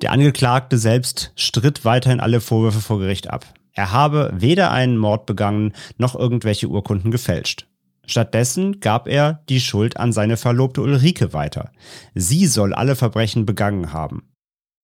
Der 0.00 0.10
Angeklagte 0.10 0.78
selbst 0.78 1.32
stritt 1.36 1.84
weiterhin 1.84 2.20
alle 2.20 2.40
Vorwürfe 2.40 2.80
vor 2.80 2.98
Gericht 2.98 3.30
ab. 3.30 3.46
Er 3.72 3.92
habe 3.92 4.32
weder 4.34 4.72
einen 4.72 4.98
Mord 4.98 5.26
begangen 5.26 5.72
noch 5.96 6.14
irgendwelche 6.14 6.68
Urkunden 6.68 7.10
gefälscht. 7.10 7.66
Stattdessen 8.04 8.80
gab 8.80 9.06
er 9.06 9.44
die 9.48 9.60
Schuld 9.60 9.96
an 9.96 10.12
seine 10.12 10.36
Verlobte 10.36 10.82
Ulrike 10.82 11.32
weiter. 11.32 11.70
Sie 12.14 12.46
soll 12.46 12.74
alle 12.74 12.96
Verbrechen 12.96 13.46
begangen 13.46 13.92
haben. 13.92 14.24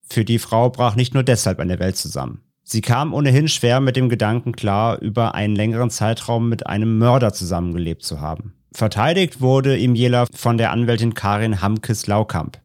Für 0.09 0.25
die 0.25 0.39
Frau 0.39 0.71
brach 0.71 0.95
nicht 0.95 1.15
nur 1.15 1.25
deshalb 1.25 1.59
eine 1.59 1.79
Welt 1.79 1.97
zusammen. 1.97 2.43
Sie 2.63 2.81
kam 2.81 3.13
ohnehin 3.13 3.49
schwer 3.49 3.81
mit 3.81 3.97
dem 3.97 4.09
Gedanken 4.09 4.53
klar, 4.53 5.01
über 5.01 5.35
einen 5.35 5.57
längeren 5.57 5.91
Zeitraum 5.91 6.49
mit 6.49 6.67
einem 6.67 6.99
Mörder 6.99 7.33
zusammengelebt 7.33 8.03
zu 8.03 8.21
haben. 8.21 8.55
Verteidigt 8.73 9.41
wurde 9.41 9.79
Imjela 9.79 10.27
von 10.35 10.59
der 10.59 10.71
Anwältin 10.71 11.15
Karin 11.15 11.61
Hamkes-Laukamp. 11.63 12.61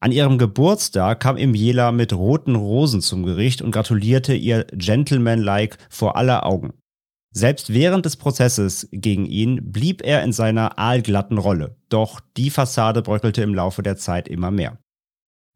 An 0.00 0.12
ihrem 0.12 0.38
Geburtstag 0.38 1.20
kam 1.20 1.36
Imjela 1.36 1.90
mit 1.90 2.12
roten 2.12 2.54
Rosen 2.54 3.00
zum 3.00 3.24
Gericht 3.24 3.62
und 3.62 3.72
gratulierte 3.72 4.34
ihr 4.34 4.64
gentlemanlike 4.72 5.78
vor 5.88 6.16
aller 6.16 6.46
Augen. 6.46 6.72
Selbst 7.34 7.72
während 7.72 8.06
des 8.06 8.16
Prozesses 8.16 8.88
gegen 8.92 9.26
ihn 9.26 9.72
blieb 9.72 10.02
er 10.04 10.22
in 10.22 10.32
seiner 10.32 10.78
aalglatten 10.78 11.38
Rolle. 11.38 11.76
Doch 11.88 12.20
die 12.36 12.50
Fassade 12.50 13.02
bröckelte 13.02 13.42
im 13.42 13.54
Laufe 13.54 13.82
der 13.82 13.96
Zeit 13.96 14.28
immer 14.28 14.50
mehr. 14.50 14.78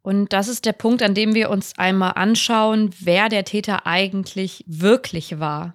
Und 0.03 0.33
das 0.33 0.49
ist 0.49 0.65
der 0.65 0.73
Punkt, 0.73 1.03
an 1.03 1.15
dem 1.15 1.35
wir 1.35 1.49
uns 1.49 1.79
einmal 1.79 2.13
anschauen, 2.17 2.91
wer 2.99 3.29
der 3.29 3.45
Täter 3.45 3.87
eigentlich 3.87 4.65
wirklich 4.67 5.39
war. 5.39 5.75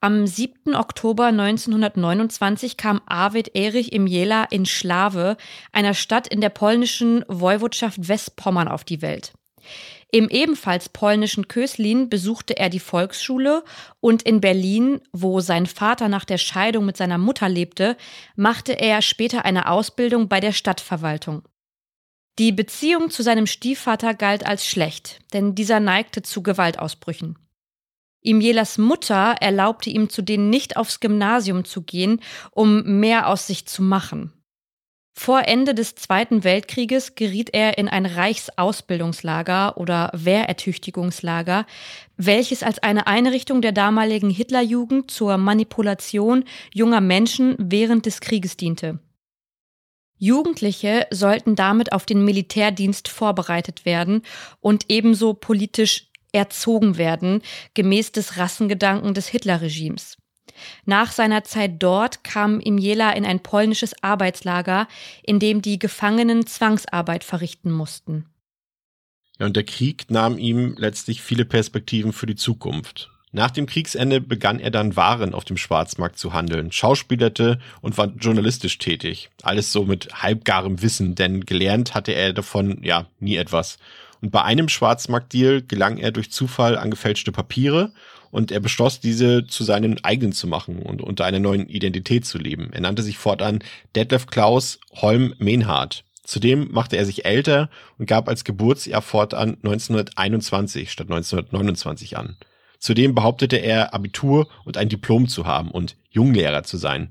Am 0.00 0.28
7. 0.28 0.76
Oktober 0.76 1.26
1929 1.26 2.76
kam 2.76 3.00
Arvid 3.06 3.56
Erich 3.56 3.92
im 3.92 4.06
Jela 4.06 4.44
in 4.44 4.64
Schlawe, 4.64 5.36
einer 5.72 5.92
Stadt 5.92 6.28
in 6.28 6.40
der 6.40 6.50
polnischen 6.50 7.24
Woiwodschaft 7.26 8.06
Westpommern, 8.06 8.68
auf 8.68 8.84
die 8.84 9.02
Welt. 9.02 9.32
Im 10.12 10.28
ebenfalls 10.28 10.88
polnischen 10.88 11.48
Köslin 11.48 12.08
besuchte 12.08 12.56
er 12.56 12.68
die 12.68 12.78
Volksschule 12.78 13.64
und 13.98 14.22
in 14.22 14.40
Berlin, 14.40 15.00
wo 15.12 15.40
sein 15.40 15.66
Vater 15.66 16.08
nach 16.08 16.24
der 16.24 16.38
Scheidung 16.38 16.86
mit 16.86 16.96
seiner 16.96 17.18
Mutter 17.18 17.48
lebte, 17.48 17.96
machte 18.36 18.78
er 18.78 19.02
später 19.02 19.44
eine 19.44 19.68
Ausbildung 19.68 20.28
bei 20.28 20.38
der 20.38 20.52
Stadtverwaltung. 20.52 21.42
Die 22.38 22.52
Beziehung 22.52 23.10
zu 23.10 23.24
seinem 23.24 23.48
Stiefvater 23.48 24.14
galt 24.14 24.46
als 24.46 24.64
schlecht, 24.64 25.18
denn 25.32 25.56
dieser 25.56 25.80
neigte 25.80 26.22
zu 26.22 26.44
Gewaltausbrüchen. 26.44 27.36
Imjelas 28.20 28.78
Mutter 28.78 29.36
erlaubte 29.40 29.90
ihm 29.90 30.10
zudem 30.10 30.50
nicht 30.50 30.76
aufs 30.76 31.00
Gymnasium 31.00 31.64
zu 31.64 31.82
gehen, 31.82 32.20
um 32.50 33.00
mehr 33.00 33.28
aus 33.28 33.46
sich 33.46 33.66
zu 33.66 33.82
machen. 33.82 34.32
Vor 35.18 35.48
Ende 35.48 35.74
des 35.74 35.96
Zweiten 35.96 36.44
Weltkrieges 36.44 37.16
geriet 37.16 37.50
er 37.52 37.76
in 37.76 37.88
ein 37.88 38.06
Reichsausbildungslager 38.06 39.76
oder 39.76 40.12
Wehrertüchtigungslager, 40.14 41.66
welches 42.16 42.62
als 42.62 42.78
eine 42.80 43.08
Einrichtung 43.08 43.60
der 43.60 43.72
damaligen 43.72 44.30
Hitlerjugend 44.30 45.10
zur 45.10 45.36
Manipulation 45.36 46.44
junger 46.72 47.00
Menschen 47.00 47.56
während 47.58 48.06
des 48.06 48.20
Krieges 48.20 48.56
diente. 48.56 49.00
Jugendliche 50.18 51.06
sollten 51.10 51.56
damit 51.56 51.92
auf 51.92 52.06
den 52.06 52.24
Militärdienst 52.24 53.08
vorbereitet 53.08 53.84
werden 53.84 54.22
und 54.60 54.84
ebenso 54.88 55.34
politisch 55.34 56.07
erzogen 56.32 56.98
werden, 56.98 57.42
gemäß 57.74 58.12
des 58.12 58.36
Rassengedanken 58.36 59.14
des 59.14 59.28
Hitlerregimes. 59.28 60.16
Nach 60.84 61.12
seiner 61.12 61.44
Zeit 61.44 61.74
dort 61.78 62.24
kam 62.24 62.60
Imjela 62.60 63.12
in 63.12 63.24
ein 63.24 63.40
polnisches 63.40 64.02
Arbeitslager, 64.02 64.88
in 65.22 65.38
dem 65.38 65.62
die 65.62 65.78
Gefangenen 65.78 66.46
Zwangsarbeit 66.46 67.24
verrichten 67.24 67.70
mussten. 67.70 68.26
Ja, 69.38 69.46
und 69.46 69.56
der 69.56 69.64
Krieg 69.64 70.10
nahm 70.10 70.36
ihm 70.38 70.74
letztlich 70.78 71.22
viele 71.22 71.44
Perspektiven 71.44 72.12
für 72.12 72.26
die 72.26 72.34
Zukunft. 72.34 73.10
Nach 73.30 73.50
dem 73.50 73.66
Kriegsende 73.66 74.20
begann 74.22 74.58
er 74.58 74.70
dann 74.70 74.96
Waren 74.96 75.34
auf 75.34 75.44
dem 75.44 75.58
Schwarzmarkt 75.58 76.18
zu 76.18 76.32
handeln, 76.32 76.72
schauspielerte 76.72 77.58
und 77.82 77.98
war 77.98 78.06
journalistisch 78.18 78.78
tätig. 78.78 79.28
Alles 79.42 79.70
so 79.70 79.84
mit 79.84 80.08
halbgarem 80.22 80.80
Wissen, 80.80 81.14
denn 81.14 81.44
gelernt 81.44 81.94
hatte 81.94 82.12
er 82.12 82.32
davon 82.32 82.82
ja 82.82 83.06
nie 83.20 83.36
etwas. 83.36 83.78
Und 84.20 84.30
bei 84.30 84.42
einem 84.42 84.68
Schwarzmarktdeal 84.68 85.62
gelang 85.62 85.98
er 85.98 86.10
durch 86.10 86.30
Zufall 86.30 86.76
an 86.76 86.90
gefälschte 86.90 87.32
Papiere 87.32 87.92
und 88.30 88.52
er 88.52 88.60
beschloss, 88.60 89.00
diese 89.00 89.46
zu 89.46 89.64
seinen 89.64 90.04
eigenen 90.04 90.32
zu 90.32 90.46
machen 90.46 90.82
und 90.82 91.02
unter 91.02 91.24
einer 91.24 91.38
neuen 91.38 91.68
Identität 91.68 92.26
zu 92.26 92.38
leben. 92.38 92.70
Er 92.72 92.80
nannte 92.80 93.02
sich 93.02 93.18
fortan 93.18 93.60
Detlef 93.94 94.26
Klaus 94.26 94.80
Holm 94.92 95.34
Menhardt. 95.38 96.04
Zudem 96.24 96.70
machte 96.72 96.96
er 96.96 97.06
sich 97.06 97.24
älter 97.24 97.70
und 97.96 98.06
gab 98.06 98.28
als 98.28 98.44
Geburtsjahr 98.44 99.00
fortan 99.00 99.56
1921 99.62 100.90
statt 100.92 101.06
1929 101.06 102.18
an. 102.18 102.36
Zudem 102.78 103.14
behauptete 103.14 103.56
er, 103.56 103.94
Abitur 103.94 104.46
und 104.64 104.76
ein 104.76 104.88
Diplom 104.88 105.28
zu 105.28 105.46
haben 105.46 105.70
und 105.70 105.96
Junglehrer 106.10 106.64
zu 106.64 106.76
sein. 106.76 107.10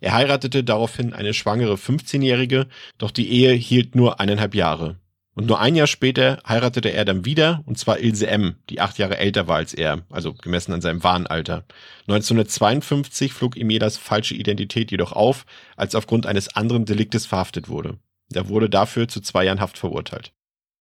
Er 0.00 0.12
heiratete 0.12 0.62
daraufhin 0.62 1.12
eine 1.12 1.34
schwangere 1.34 1.74
15-Jährige, 1.74 2.66
doch 2.98 3.10
die 3.10 3.30
Ehe 3.30 3.52
hielt 3.52 3.94
nur 3.94 4.20
eineinhalb 4.20 4.54
Jahre. 4.54 4.96
Und 5.38 5.46
nur 5.46 5.60
ein 5.60 5.76
Jahr 5.76 5.86
später 5.86 6.40
heiratete 6.44 6.88
er 6.88 7.04
dann 7.04 7.24
wieder, 7.24 7.62
und 7.64 7.78
zwar 7.78 8.00
Ilse 8.00 8.26
M., 8.26 8.56
die 8.70 8.80
acht 8.80 8.98
Jahre 8.98 9.18
älter 9.18 9.46
war 9.46 9.58
als 9.58 9.72
er, 9.72 10.02
also 10.10 10.34
gemessen 10.34 10.72
an 10.72 10.80
seinem 10.80 11.04
wahren 11.04 11.28
Alter. 11.28 11.64
1952 12.08 13.32
flog 13.32 13.56
ihm 13.56 13.70
Emelas 13.70 13.98
falsche 13.98 14.34
Identität 14.34 14.90
jedoch 14.90 15.12
auf, 15.12 15.46
als 15.76 15.94
er 15.94 15.98
aufgrund 15.98 16.26
eines 16.26 16.56
anderen 16.56 16.86
Deliktes 16.86 17.24
verhaftet 17.24 17.68
wurde. 17.68 17.98
Er 18.34 18.48
wurde 18.48 18.68
dafür 18.68 19.06
zu 19.06 19.20
zwei 19.20 19.44
Jahren 19.44 19.60
Haft 19.60 19.78
verurteilt. 19.78 20.32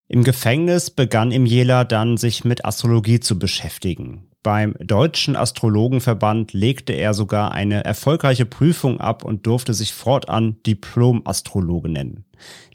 Im 0.07 0.23
Gefängnis 0.23 0.89
begann 0.89 1.31
Imjela 1.31 1.83
dann 1.83 2.17
sich 2.17 2.43
mit 2.43 2.65
Astrologie 2.65 3.19
zu 3.19 3.37
beschäftigen. 3.37 4.30
Beim 4.43 4.75
Deutschen 4.79 5.35
Astrologenverband 5.35 6.53
legte 6.53 6.93
er 6.93 7.13
sogar 7.13 7.51
eine 7.51 7.85
erfolgreiche 7.85 8.47
Prüfung 8.47 8.99
ab 8.99 9.23
und 9.23 9.45
durfte 9.45 9.75
sich 9.75 9.93
fortan 9.93 10.57
Diplom-Astrologe 10.65 11.89
nennen. 11.89 12.25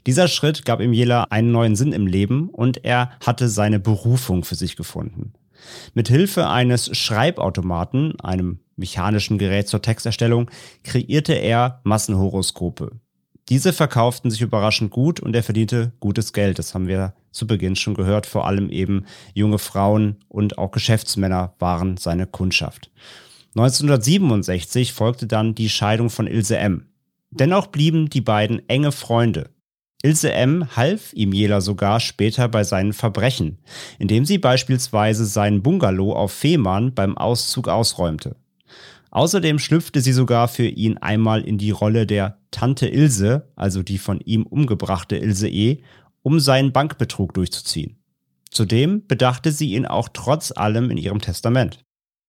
Dieser 0.05 0.29
Schritt 0.29 0.63
gab 0.63 0.79
ihm 0.79 0.93
Jela 0.93 1.25
einen 1.25 1.51
neuen 1.51 1.75
Sinn 1.75 1.91
im 1.91 2.07
Leben 2.07 2.49
und 2.49 2.85
er 2.85 3.11
hatte 3.25 3.49
seine 3.49 3.81
Berufung 3.81 4.45
für 4.45 4.55
sich 4.55 4.77
gefunden. 4.77 5.33
Mit 5.93 6.07
Hilfe 6.07 6.47
eines 6.47 6.95
Schreibautomaten, 6.97 8.17
einem 8.21 8.59
mechanischen 8.77 9.37
Gerät 9.37 9.67
zur 9.67 9.81
Texterstellung, 9.81 10.49
kreierte 10.83 11.33
er 11.33 11.81
Massenhoroskope. 11.83 12.91
Diese 13.49 13.71
verkauften 13.71 14.29
sich 14.29 14.41
überraschend 14.41 14.91
gut 14.91 15.21
und 15.21 15.33
er 15.35 15.43
verdiente 15.43 15.93
gutes 16.01 16.33
Geld. 16.33 16.59
Das 16.59 16.73
haben 16.73 16.87
wir 16.87 17.13
zu 17.31 17.47
Beginn 17.47 17.77
schon 17.77 17.93
gehört. 17.93 18.25
Vor 18.25 18.45
allem 18.45 18.69
eben 18.69 19.05
junge 19.33 19.57
Frauen 19.57 20.17
und 20.27 20.57
auch 20.57 20.71
Geschäftsmänner 20.71 21.53
waren 21.59 21.95
seine 21.95 22.27
Kundschaft. 22.27 22.91
1967 23.55 24.91
folgte 24.93 25.27
dann 25.27 25.55
die 25.55 25.69
Scheidung 25.69 26.09
von 26.09 26.27
Ilse 26.27 26.57
M. 26.57 26.87
Dennoch 27.31 27.67
blieben 27.67 28.09
die 28.09 28.21
beiden 28.21 28.67
enge 28.67 28.91
Freunde. 28.91 29.49
Ilse 30.03 30.31
M. 30.31 30.75
half 30.75 31.13
ihm 31.13 31.33
Jela 31.33 31.61
sogar 31.61 31.99
später 31.99 32.47
bei 32.49 32.63
seinen 32.63 32.93
Verbrechen, 32.93 33.57
indem 33.97 34.25
sie 34.25 34.37
beispielsweise 34.37 35.25
seinen 35.25 35.63
Bungalow 35.63 36.13
auf 36.13 36.31
Fehmarn 36.33 36.93
beim 36.93 37.17
Auszug 37.17 37.67
ausräumte. 37.67 38.35
Außerdem 39.17 39.57
schlüpfte 39.57 39.99
sie 39.99 40.13
sogar 40.13 40.47
für 40.47 40.67
ihn 40.67 40.99
einmal 40.99 41.41
in 41.41 41.57
die 41.57 41.71
Rolle 41.71 42.05
der 42.05 42.37
Tante 42.51 42.87
Ilse, 42.87 43.51
also 43.55 43.81
die 43.81 43.97
von 43.97 44.19
ihm 44.19 44.43
umgebrachte 44.43 45.17
Ilse 45.17 45.49
E., 45.49 45.81
um 46.21 46.39
seinen 46.39 46.71
Bankbetrug 46.71 47.33
durchzuziehen. 47.33 47.97
Zudem 48.51 49.07
bedachte 49.07 49.51
sie 49.51 49.73
ihn 49.73 49.87
auch 49.87 50.09
trotz 50.13 50.51
allem 50.51 50.91
in 50.91 50.99
ihrem 50.99 51.19
Testament. 51.19 51.79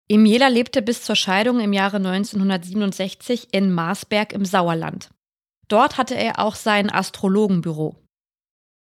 Emiela 0.10 0.48
lebte 0.48 0.82
bis 0.82 1.04
zur 1.04 1.16
Scheidung 1.16 1.60
im 1.60 1.72
Jahre 1.72 1.98
1967 1.98 3.50
in 3.52 3.72
Marsberg 3.72 4.34
im 4.34 4.44
Sauerland. 4.44 5.12
Dort 5.68 6.00
hatte 6.00 6.16
er 6.16 6.40
auch 6.40 6.56
sein 6.56 6.92
Astrologenbüro. 6.92 7.96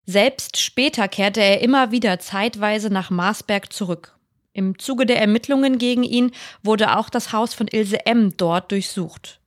Selbst 0.07 0.59
später 0.59 1.07
kehrte 1.07 1.41
er 1.41 1.61
immer 1.61 1.91
wieder 1.91 2.17
zeitweise 2.17 2.89
nach 2.89 3.11
Marsberg 3.11 3.71
zurück. 3.71 4.17
Im 4.53 4.77
Zuge 4.77 5.05
der 5.05 5.21
Ermittlungen 5.21 5.77
gegen 5.77 6.03
ihn 6.03 6.31
wurde 6.61 6.97
auch 6.97 7.09
das 7.09 7.31
Haus 7.31 7.53
von 7.53 7.67
Ilse 7.67 8.05
M. 8.05 8.35
dort 8.35 8.71
durchsucht. 8.71 9.39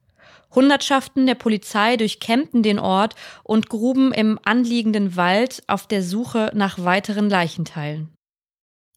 Hundertschaften 0.55 1.27
der 1.27 1.35
Polizei 1.35 1.97
durchkämmten 1.97 2.63
den 2.63 2.79
Ort 2.79 3.15
und 3.43 3.69
gruben 3.69 4.13
im 4.13 4.39
anliegenden 4.45 5.17
Wald 5.17 5.63
auf 5.67 5.87
der 5.87 6.03
Suche 6.03 6.53
nach 6.55 6.83
weiteren 6.83 7.29
Leichenteilen. 7.29 8.15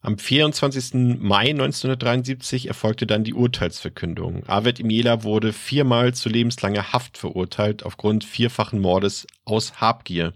Am 0.02 0.17
24. 0.17 1.20
Mai 1.20 1.50
1973 1.50 2.67
erfolgte 2.67 3.08
dann 3.08 3.24
die 3.24 3.34
Urteilsverkündung. 3.34 4.43
Arvet 4.48 4.80
Imiela 4.80 5.24
wurde 5.24 5.52
viermal 5.52 6.13
zu 6.13 6.30
lebenslanger 6.30 6.93
Haft 6.93 7.17
verurteilt 7.17 7.84
aufgrund 7.84 8.24
vierfachen 8.24 8.80
Mordes 8.80 9.28
aus 9.43 9.82
Habgier. 9.82 10.34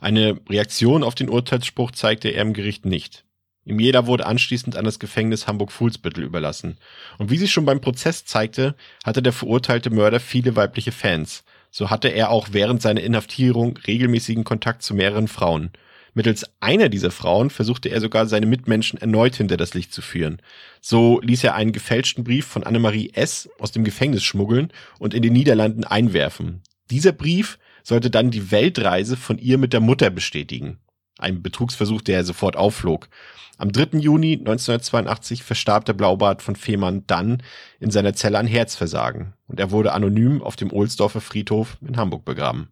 Eine 0.00 0.38
Reaktion 0.50 1.04
auf 1.04 1.14
den 1.14 1.30
Urteilsspruch 1.30 1.92
zeigte 1.92 2.28
er 2.28 2.42
im 2.42 2.52
Gericht 2.52 2.84
nicht. 2.84 3.23
Imiela 3.64 4.06
wurde 4.06 4.26
anschließend 4.26 4.76
an 4.76 4.84
das 4.84 4.98
Gefängnis 4.98 5.46
Hamburg-Fuhlsbüttel 5.46 6.24
überlassen. 6.24 6.76
Und 7.18 7.30
wie 7.30 7.38
sich 7.38 7.52
schon 7.52 7.64
beim 7.64 7.80
Prozess 7.80 8.24
zeigte, 8.24 8.74
hatte 9.04 9.22
der 9.22 9.32
verurteilte 9.32 9.90
Mörder 9.90 10.20
viele 10.20 10.54
weibliche 10.56 10.92
Fans. 10.92 11.44
So 11.70 11.90
hatte 11.90 12.08
er 12.08 12.30
auch 12.30 12.48
während 12.52 12.82
seiner 12.82 13.00
Inhaftierung 13.00 13.78
regelmäßigen 13.86 14.44
Kontakt 14.44 14.82
zu 14.82 14.94
mehreren 14.94 15.28
Frauen. 15.28 15.70
Mittels 16.14 16.46
einer 16.60 16.88
dieser 16.88 17.10
Frauen 17.10 17.50
versuchte 17.50 17.88
er 17.88 18.00
sogar 18.00 18.26
seine 18.26 18.46
Mitmenschen 18.46 19.00
erneut 19.00 19.34
hinter 19.34 19.56
das 19.56 19.74
Licht 19.74 19.92
zu 19.92 20.00
führen. 20.00 20.40
So 20.80 21.20
ließ 21.20 21.42
er 21.42 21.56
einen 21.56 21.72
gefälschten 21.72 22.22
Brief 22.22 22.46
von 22.46 22.62
Annemarie 22.62 23.10
S. 23.14 23.48
aus 23.58 23.72
dem 23.72 23.82
Gefängnis 23.82 24.22
schmuggeln 24.22 24.72
und 25.00 25.12
in 25.12 25.22
den 25.22 25.32
Niederlanden 25.32 25.82
einwerfen. 25.82 26.62
Dieser 26.90 27.12
Brief 27.12 27.58
sollte 27.82 28.10
dann 28.10 28.30
die 28.30 28.52
Weltreise 28.52 29.16
von 29.16 29.38
ihr 29.38 29.58
mit 29.58 29.72
der 29.72 29.80
Mutter 29.80 30.10
bestätigen. 30.10 30.78
Ein 31.24 31.42
Betrugsversuch, 31.42 32.02
der 32.02 32.22
sofort 32.22 32.54
aufflog. 32.54 33.08
Am 33.56 33.72
3. 33.72 33.98
Juni 33.98 34.34
1982 34.34 35.42
verstarb 35.42 35.86
der 35.86 35.94
Blaubart 35.94 36.42
von 36.42 36.54
Fehmarn 36.54 37.04
dann 37.06 37.42
in 37.80 37.90
seiner 37.90 38.12
Zelle 38.12 38.38
an 38.38 38.46
Herzversagen 38.46 39.32
und 39.46 39.58
er 39.58 39.70
wurde 39.70 39.92
anonym 39.92 40.42
auf 40.42 40.56
dem 40.56 40.70
Ohlsdorfer 40.70 41.22
Friedhof 41.22 41.78
in 41.80 41.96
Hamburg 41.96 42.26
begraben. 42.26 42.68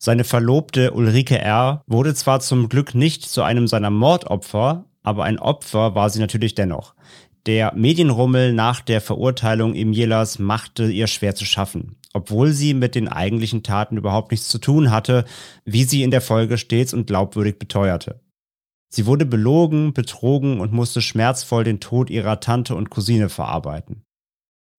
Seine 0.00 0.22
Verlobte 0.22 0.92
Ulrike 0.92 1.40
R. 1.40 1.82
wurde 1.88 2.14
zwar 2.14 2.38
zum 2.38 2.68
Glück 2.68 2.94
nicht 2.94 3.28
zu 3.28 3.42
einem 3.42 3.66
seiner 3.66 3.90
Mordopfer, 3.90 4.84
aber 5.02 5.24
ein 5.24 5.40
Opfer 5.40 5.96
war 5.96 6.10
sie 6.10 6.20
natürlich 6.20 6.54
dennoch. 6.54 6.94
Der 7.48 7.72
Medienrummel 7.74 8.52
nach 8.52 8.82
der 8.82 9.00
Verurteilung 9.00 9.74
Imjelas 9.74 10.38
machte 10.38 10.90
ihr 10.90 11.06
schwer 11.06 11.34
zu 11.34 11.46
schaffen, 11.46 11.96
obwohl 12.12 12.52
sie 12.52 12.74
mit 12.74 12.94
den 12.94 13.08
eigentlichen 13.08 13.62
Taten 13.62 13.96
überhaupt 13.96 14.32
nichts 14.32 14.48
zu 14.48 14.58
tun 14.58 14.90
hatte, 14.90 15.24
wie 15.64 15.84
sie 15.84 16.02
in 16.02 16.10
der 16.10 16.20
Folge 16.20 16.58
stets 16.58 16.92
und 16.92 17.06
glaubwürdig 17.06 17.58
beteuerte. 17.58 18.20
Sie 18.90 19.06
wurde 19.06 19.24
belogen, 19.24 19.94
betrogen 19.94 20.60
und 20.60 20.74
musste 20.74 21.00
schmerzvoll 21.00 21.64
den 21.64 21.80
Tod 21.80 22.10
ihrer 22.10 22.40
Tante 22.40 22.74
und 22.74 22.90
Cousine 22.90 23.30
verarbeiten. 23.30 24.04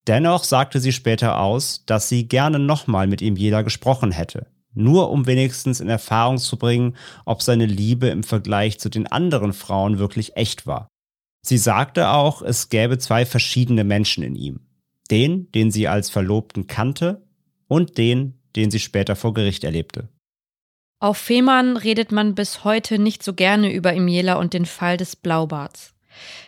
Dennoch 0.06 0.44
sagte 0.44 0.80
sie 0.80 0.92
später 0.92 1.40
aus, 1.40 1.86
dass 1.88 2.08
sie 2.08 2.28
gerne 2.28 2.60
nochmal 2.60 3.08
mit 3.08 3.24
ihm 3.24 3.36
jeder 3.36 3.64
gesprochen 3.64 4.12
hätte. 4.12 4.46
nur 4.76 5.10
um 5.10 5.26
wenigstens 5.26 5.80
in 5.80 5.90
Erfahrung 5.90 6.38
zu 6.38 6.56
bringen, 6.56 6.96
ob 7.26 7.42
seine 7.42 7.66
Liebe 7.66 8.10
im 8.10 8.22
Vergleich 8.22 8.80
zu 8.80 8.90
den 8.90 9.08
anderen 9.08 9.54
Frauen 9.54 9.98
wirklich 9.98 10.38
echt 10.38 10.68
war. 10.68 10.88
Sie 11.42 11.58
sagte 11.58 12.10
auch, 12.10 12.42
es 12.42 12.70
gäbe 12.70 12.98
zwei 12.98 13.26
verschiedene 13.26 13.84
Menschen 13.84 14.24
in 14.24 14.36
ihm. 14.36 14.60
Den, 15.10 15.52
den 15.52 15.72
sie 15.72 15.88
als 15.88 16.10
Verlobten 16.10 16.68
kannte 16.68 17.24
und 17.68 17.98
den, 17.98 18.40
den 18.56 18.72
sie 18.72 18.80
später 18.80 19.16
vor 19.16 19.34
Gericht 19.34 19.64
erlebte. 19.64 20.10
Auf 21.02 21.18
Fehmarn 21.18 21.78
redet 21.78 22.12
man 22.12 22.36
bis 22.36 22.64
heute 22.64 23.00
nicht 23.00 23.24
so 23.24 23.34
gerne 23.34 23.74
über 23.74 23.94
Imiela 23.94 24.36
und 24.36 24.54
den 24.54 24.66
Fall 24.66 24.98
des 24.98 25.16
Blaubarts. 25.16 25.94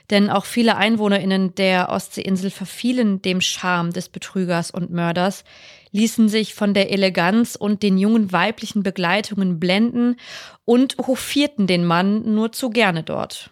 Denn 0.10 0.30
auch 0.30 0.44
viele 0.44 0.76
EinwohnerInnen 0.76 1.56
der 1.56 1.90
Ostseeinsel 1.90 2.50
verfielen 2.50 3.22
dem 3.22 3.40
Charme 3.40 3.92
des 3.94 4.10
Betrügers 4.10 4.70
und 4.70 4.92
Mörders, 4.92 5.46
ließen 5.92 6.28
sich 6.28 6.54
von 6.54 6.74
der 6.74 6.92
Eleganz 6.92 7.56
und 7.56 7.82
den 7.82 7.98
jungen 7.98 8.32
weiblichen 8.34 8.84
Begleitungen 8.84 9.60
blenden 9.60 10.18
und 10.66 10.98
hofierten 10.98 11.68
den 11.68 11.86
Mann 11.86 12.34
nur 12.34 12.52
zu 12.52 12.70
gerne 12.70 13.04
dort. 13.04 13.52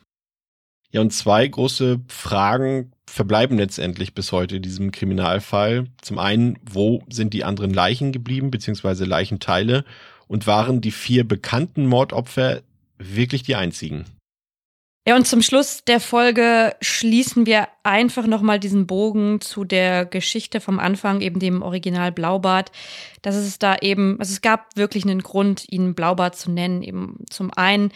Ja, 0.92 1.02
und 1.02 1.14
zwei 1.14 1.48
große 1.48 2.00
Fragen 2.08 2.92
verbleiben 3.06 3.58
letztendlich 3.58 4.14
bis 4.14 4.32
heute 4.32 4.58
in 4.58 4.62
diesem 4.62 4.92
Kriminalfall. 4.92 5.86
Zum 6.02 6.18
einen, 6.18 6.58
wo 6.64 7.04
sind 7.10 7.34
die 7.34 7.44
anderen 7.44 7.74
Leichen 7.74 8.12
geblieben, 8.12 8.52
beziehungsweise 8.52 9.06
Leichenteile? 9.06 9.84
Und 10.28 10.48
waren 10.48 10.82
die 10.82 10.92
vier 10.92 11.28
bekannten 11.28 11.88
Mordopfer 11.88 12.62
wirklich 12.98 13.44
die 13.44 13.56
einzigen? 13.56 14.06
Ja, 15.08 15.16
und 15.16 15.26
zum 15.26 15.42
Schluss 15.42 15.84
der 15.86 16.00
Folge 16.00 16.76
schließen 16.82 17.48
wir 17.48 17.68
einfach 17.82 18.28
nochmal 18.28 18.60
diesen 18.60 18.86
Bogen 18.86 19.42
zu 19.42 19.64
der 19.64 20.06
Geschichte 20.06 20.60
vom 20.60 20.78
Anfang, 20.78 21.22
eben 21.22 21.40
dem 21.40 21.64
Original 21.64 22.12
Blaubart. 22.12 22.72
Dass 23.24 23.36
es 23.36 23.58
da 23.58 23.78
eben, 23.78 24.20
also 24.20 24.34
es 24.34 24.42
gab 24.42 24.76
wirklich 24.76 25.06
einen 25.06 25.24
Grund, 25.24 25.66
ihn 25.68 25.96
Blaubart 25.96 26.36
zu 26.36 26.52
nennen. 26.52 26.84
Eben 26.84 27.26
zum 27.30 27.52
einen, 27.52 27.92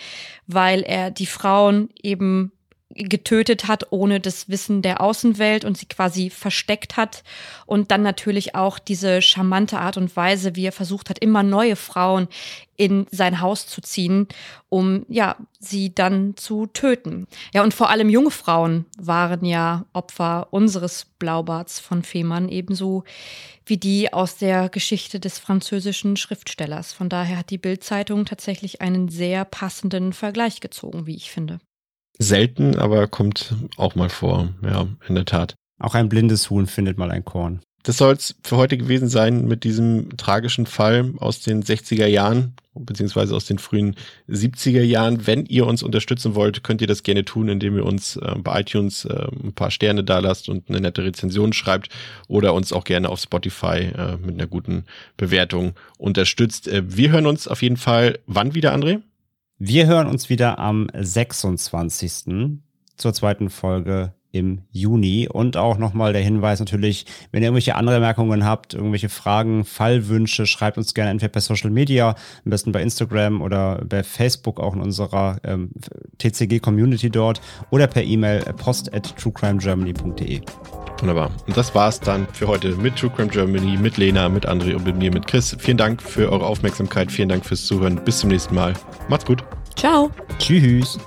weil 0.47 0.81
er 0.81 1.11
die 1.11 1.27
Frauen 1.27 1.89
eben 2.01 2.51
getötet 2.95 3.67
hat 3.67 3.87
ohne 3.91 4.19
das 4.19 4.49
Wissen 4.49 4.81
der 4.81 5.01
Außenwelt 5.01 5.65
und 5.65 5.77
sie 5.77 5.85
quasi 5.85 6.29
versteckt 6.29 6.97
hat. 6.97 7.23
Und 7.65 7.91
dann 7.91 8.01
natürlich 8.01 8.55
auch 8.55 8.79
diese 8.79 9.21
charmante 9.21 9.79
Art 9.79 9.97
und 9.97 10.15
Weise, 10.15 10.55
wie 10.55 10.65
er 10.65 10.71
versucht 10.71 11.09
hat, 11.09 11.19
immer 11.19 11.43
neue 11.43 11.75
Frauen 11.75 12.27
in 12.75 13.05
sein 13.11 13.39
Haus 13.39 13.67
zu 13.67 13.81
ziehen, 13.81 14.27
um 14.69 15.05
ja, 15.07 15.35
sie 15.59 15.93
dann 15.93 16.35
zu 16.35 16.65
töten. 16.67 17.27
Ja, 17.53 17.63
und 17.63 17.73
vor 17.73 17.89
allem 17.89 18.09
junge 18.09 18.31
Frauen 18.31 18.85
waren 18.97 19.45
ja 19.45 19.85
Opfer 19.93 20.47
unseres 20.51 21.05
Blaubarts 21.19 21.79
von 21.79 22.03
Fehmarn, 22.03 22.49
ebenso 22.49 23.03
wie 23.65 23.77
die 23.77 24.11
aus 24.11 24.37
der 24.37 24.69
Geschichte 24.69 25.19
des 25.19 25.39
französischen 25.39 26.17
Schriftstellers. 26.17 26.93
Von 26.93 27.09
daher 27.09 27.37
hat 27.37 27.49
die 27.49 27.57
Bildzeitung 27.57 28.25
tatsächlich 28.25 28.81
einen 28.81 29.07
sehr 29.07 29.45
passenden 29.45 30.11
Vergleich 30.11 30.59
gezogen, 30.59 31.05
wie 31.05 31.15
ich 31.15 31.31
finde. 31.31 31.59
Selten, 32.19 32.77
aber 32.77 33.07
kommt 33.07 33.55
auch 33.77 33.95
mal 33.95 34.09
vor. 34.09 34.49
Ja, 34.63 34.87
in 35.07 35.15
der 35.15 35.25
Tat. 35.25 35.55
Auch 35.79 35.95
ein 35.95 36.09
blindes 36.09 36.49
Huhn 36.49 36.67
findet 36.67 36.97
mal 36.97 37.11
ein 37.11 37.25
Korn. 37.25 37.61
Das 37.83 37.97
soll 37.97 38.13
es 38.13 38.35
für 38.43 38.55
heute 38.55 38.77
gewesen 38.77 39.09
sein 39.09 39.45
mit 39.45 39.65
diesem 39.65 40.15
tragischen 40.15 40.65
Fall 40.65 41.13
aus 41.17 41.41
den 41.41 41.63
60er 41.63 42.05
Jahren, 42.05 42.53
beziehungsweise 42.73 43.35
aus 43.35 43.43
den 43.43 43.59
frühen 43.59 43.97
70er 44.29 44.83
Jahren. 44.83 45.27
Wenn 45.27 45.45
ihr 45.45 45.67
uns 45.67 45.83
unterstützen 45.83 46.33
wollt, 46.33 46.63
könnt 46.63 46.79
ihr 46.79 46.87
das 46.87 47.03
gerne 47.03 47.25
tun, 47.25 47.49
indem 47.49 47.75
ihr 47.75 47.85
uns 47.85 48.15
äh, 48.15 48.35
bei 48.37 48.61
iTunes 48.61 49.03
äh, 49.03 49.27
ein 49.43 49.51
paar 49.51 49.69
Sterne 49.69 50.05
da 50.05 50.19
lasst 50.19 50.47
und 50.47 50.69
eine 50.69 50.79
nette 50.79 51.03
Rezension 51.03 51.51
schreibt 51.51 51.89
oder 52.29 52.53
uns 52.53 52.71
auch 52.71 52.85
gerne 52.85 53.09
auf 53.09 53.19
Spotify 53.19 53.91
äh, 53.93 54.15
mit 54.15 54.35
einer 54.35 54.47
guten 54.47 54.85
Bewertung 55.17 55.73
unterstützt. 55.97 56.69
Äh, 56.69 56.83
wir 56.85 57.11
hören 57.11 57.25
uns 57.25 57.49
auf 57.49 57.61
jeden 57.61 57.77
Fall 57.77 58.19
wann 58.27 58.55
wieder, 58.55 58.73
André? 58.73 59.01
Wir 59.65 59.87
hören 59.87 60.07
uns 60.07 60.29
wieder 60.29 60.59
am 60.59 60.89
26. 60.93 62.59
zur 62.97 63.13
zweiten 63.13 63.49
Folge 63.49 64.13
im 64.33 64.63
Juni. 64.71 65.29
Und 65.31 65.55
auch 65.55 65.77
nochmal 65.77 66.11
der 66.11 66.21
Hinweis 66.21 66.59
natürlich, 66.59 67.05
wenn 67.31 67.41
ihr 67.41 67.47
irgendwelche 67.47 67.75
andere 67.75 67.99
Merkungen 67.99 68.45
habt, 68.45 68.73
irgendwelche 68.73 69.07
Fragen, 69.07 69.63
Fallwünsche, 69.63 70.45
schreibt 70.45 70.77
uns 70.77 70.93
gerne 70.93 71.11
entweder 71.11 71.31
per 71.31 71.41
Social 71.41 71.69
Media, 71.69 72.09
am 72.09 72.49
besten 72.49 72.71
bei 72.71 72.81
Instagram 72.81 73.41
oder 73.41 73.83
bei 73.87 74.03
Facebook 74.03 74.59
auch 74.59 74.73
in 74.73 74.81
unserer 74.81 75.37
ähm, 75.43 75.69
TCG 76.17 76.59
Community 76.59 77.09
dort 77.09 77.39
oder 77.69 77.87
per 77.87 78.03
E-Mail 78.03 78.41
post 78.57 78.93
at 78.93 79.15
truecrimegermany.de. 79.17 80.41
Wunderbar. 80.99 81.31
Und 81.47 81.55
das 81.55 81.75
war's 81.75 81.99
dann 81.99 82.27
für 82.33 82.47
heute 82.47 82.69
mit 82.77 82.95
True 82.95 83.11
Crime 83.15 83.29
Germany, 83.29 83.77
mit 83.77 83.97
Lena, 83.97 84.29
mit 84.29 84.47
André 84.47 84.73
und 84.73 84.85
mit 84.85 84.97
mir, 84.97 85.11
mit 85.11 85.27
Chris. 85.27 85.55
Vielen 85.59 85.77
Dank 85.77 86.01
für 86.01 86.31
eure 86.31 86.45
Aufmerksamkeit. 86.45 87.11
Vielen 87.11 87.29
Dank 87.29 87.45
fürs 87.45 87.65
Zuhören. 87.65 88.03
Bis 88.03 88.19
zum 88.19 88.29
nächsten 88.29 88.55
Mal. 88.55 88.73
Macht's 89.09 89.25
gut. 89.25 89.43
Ciao. 89.75 90.09
Tschüss. 90.39 90.97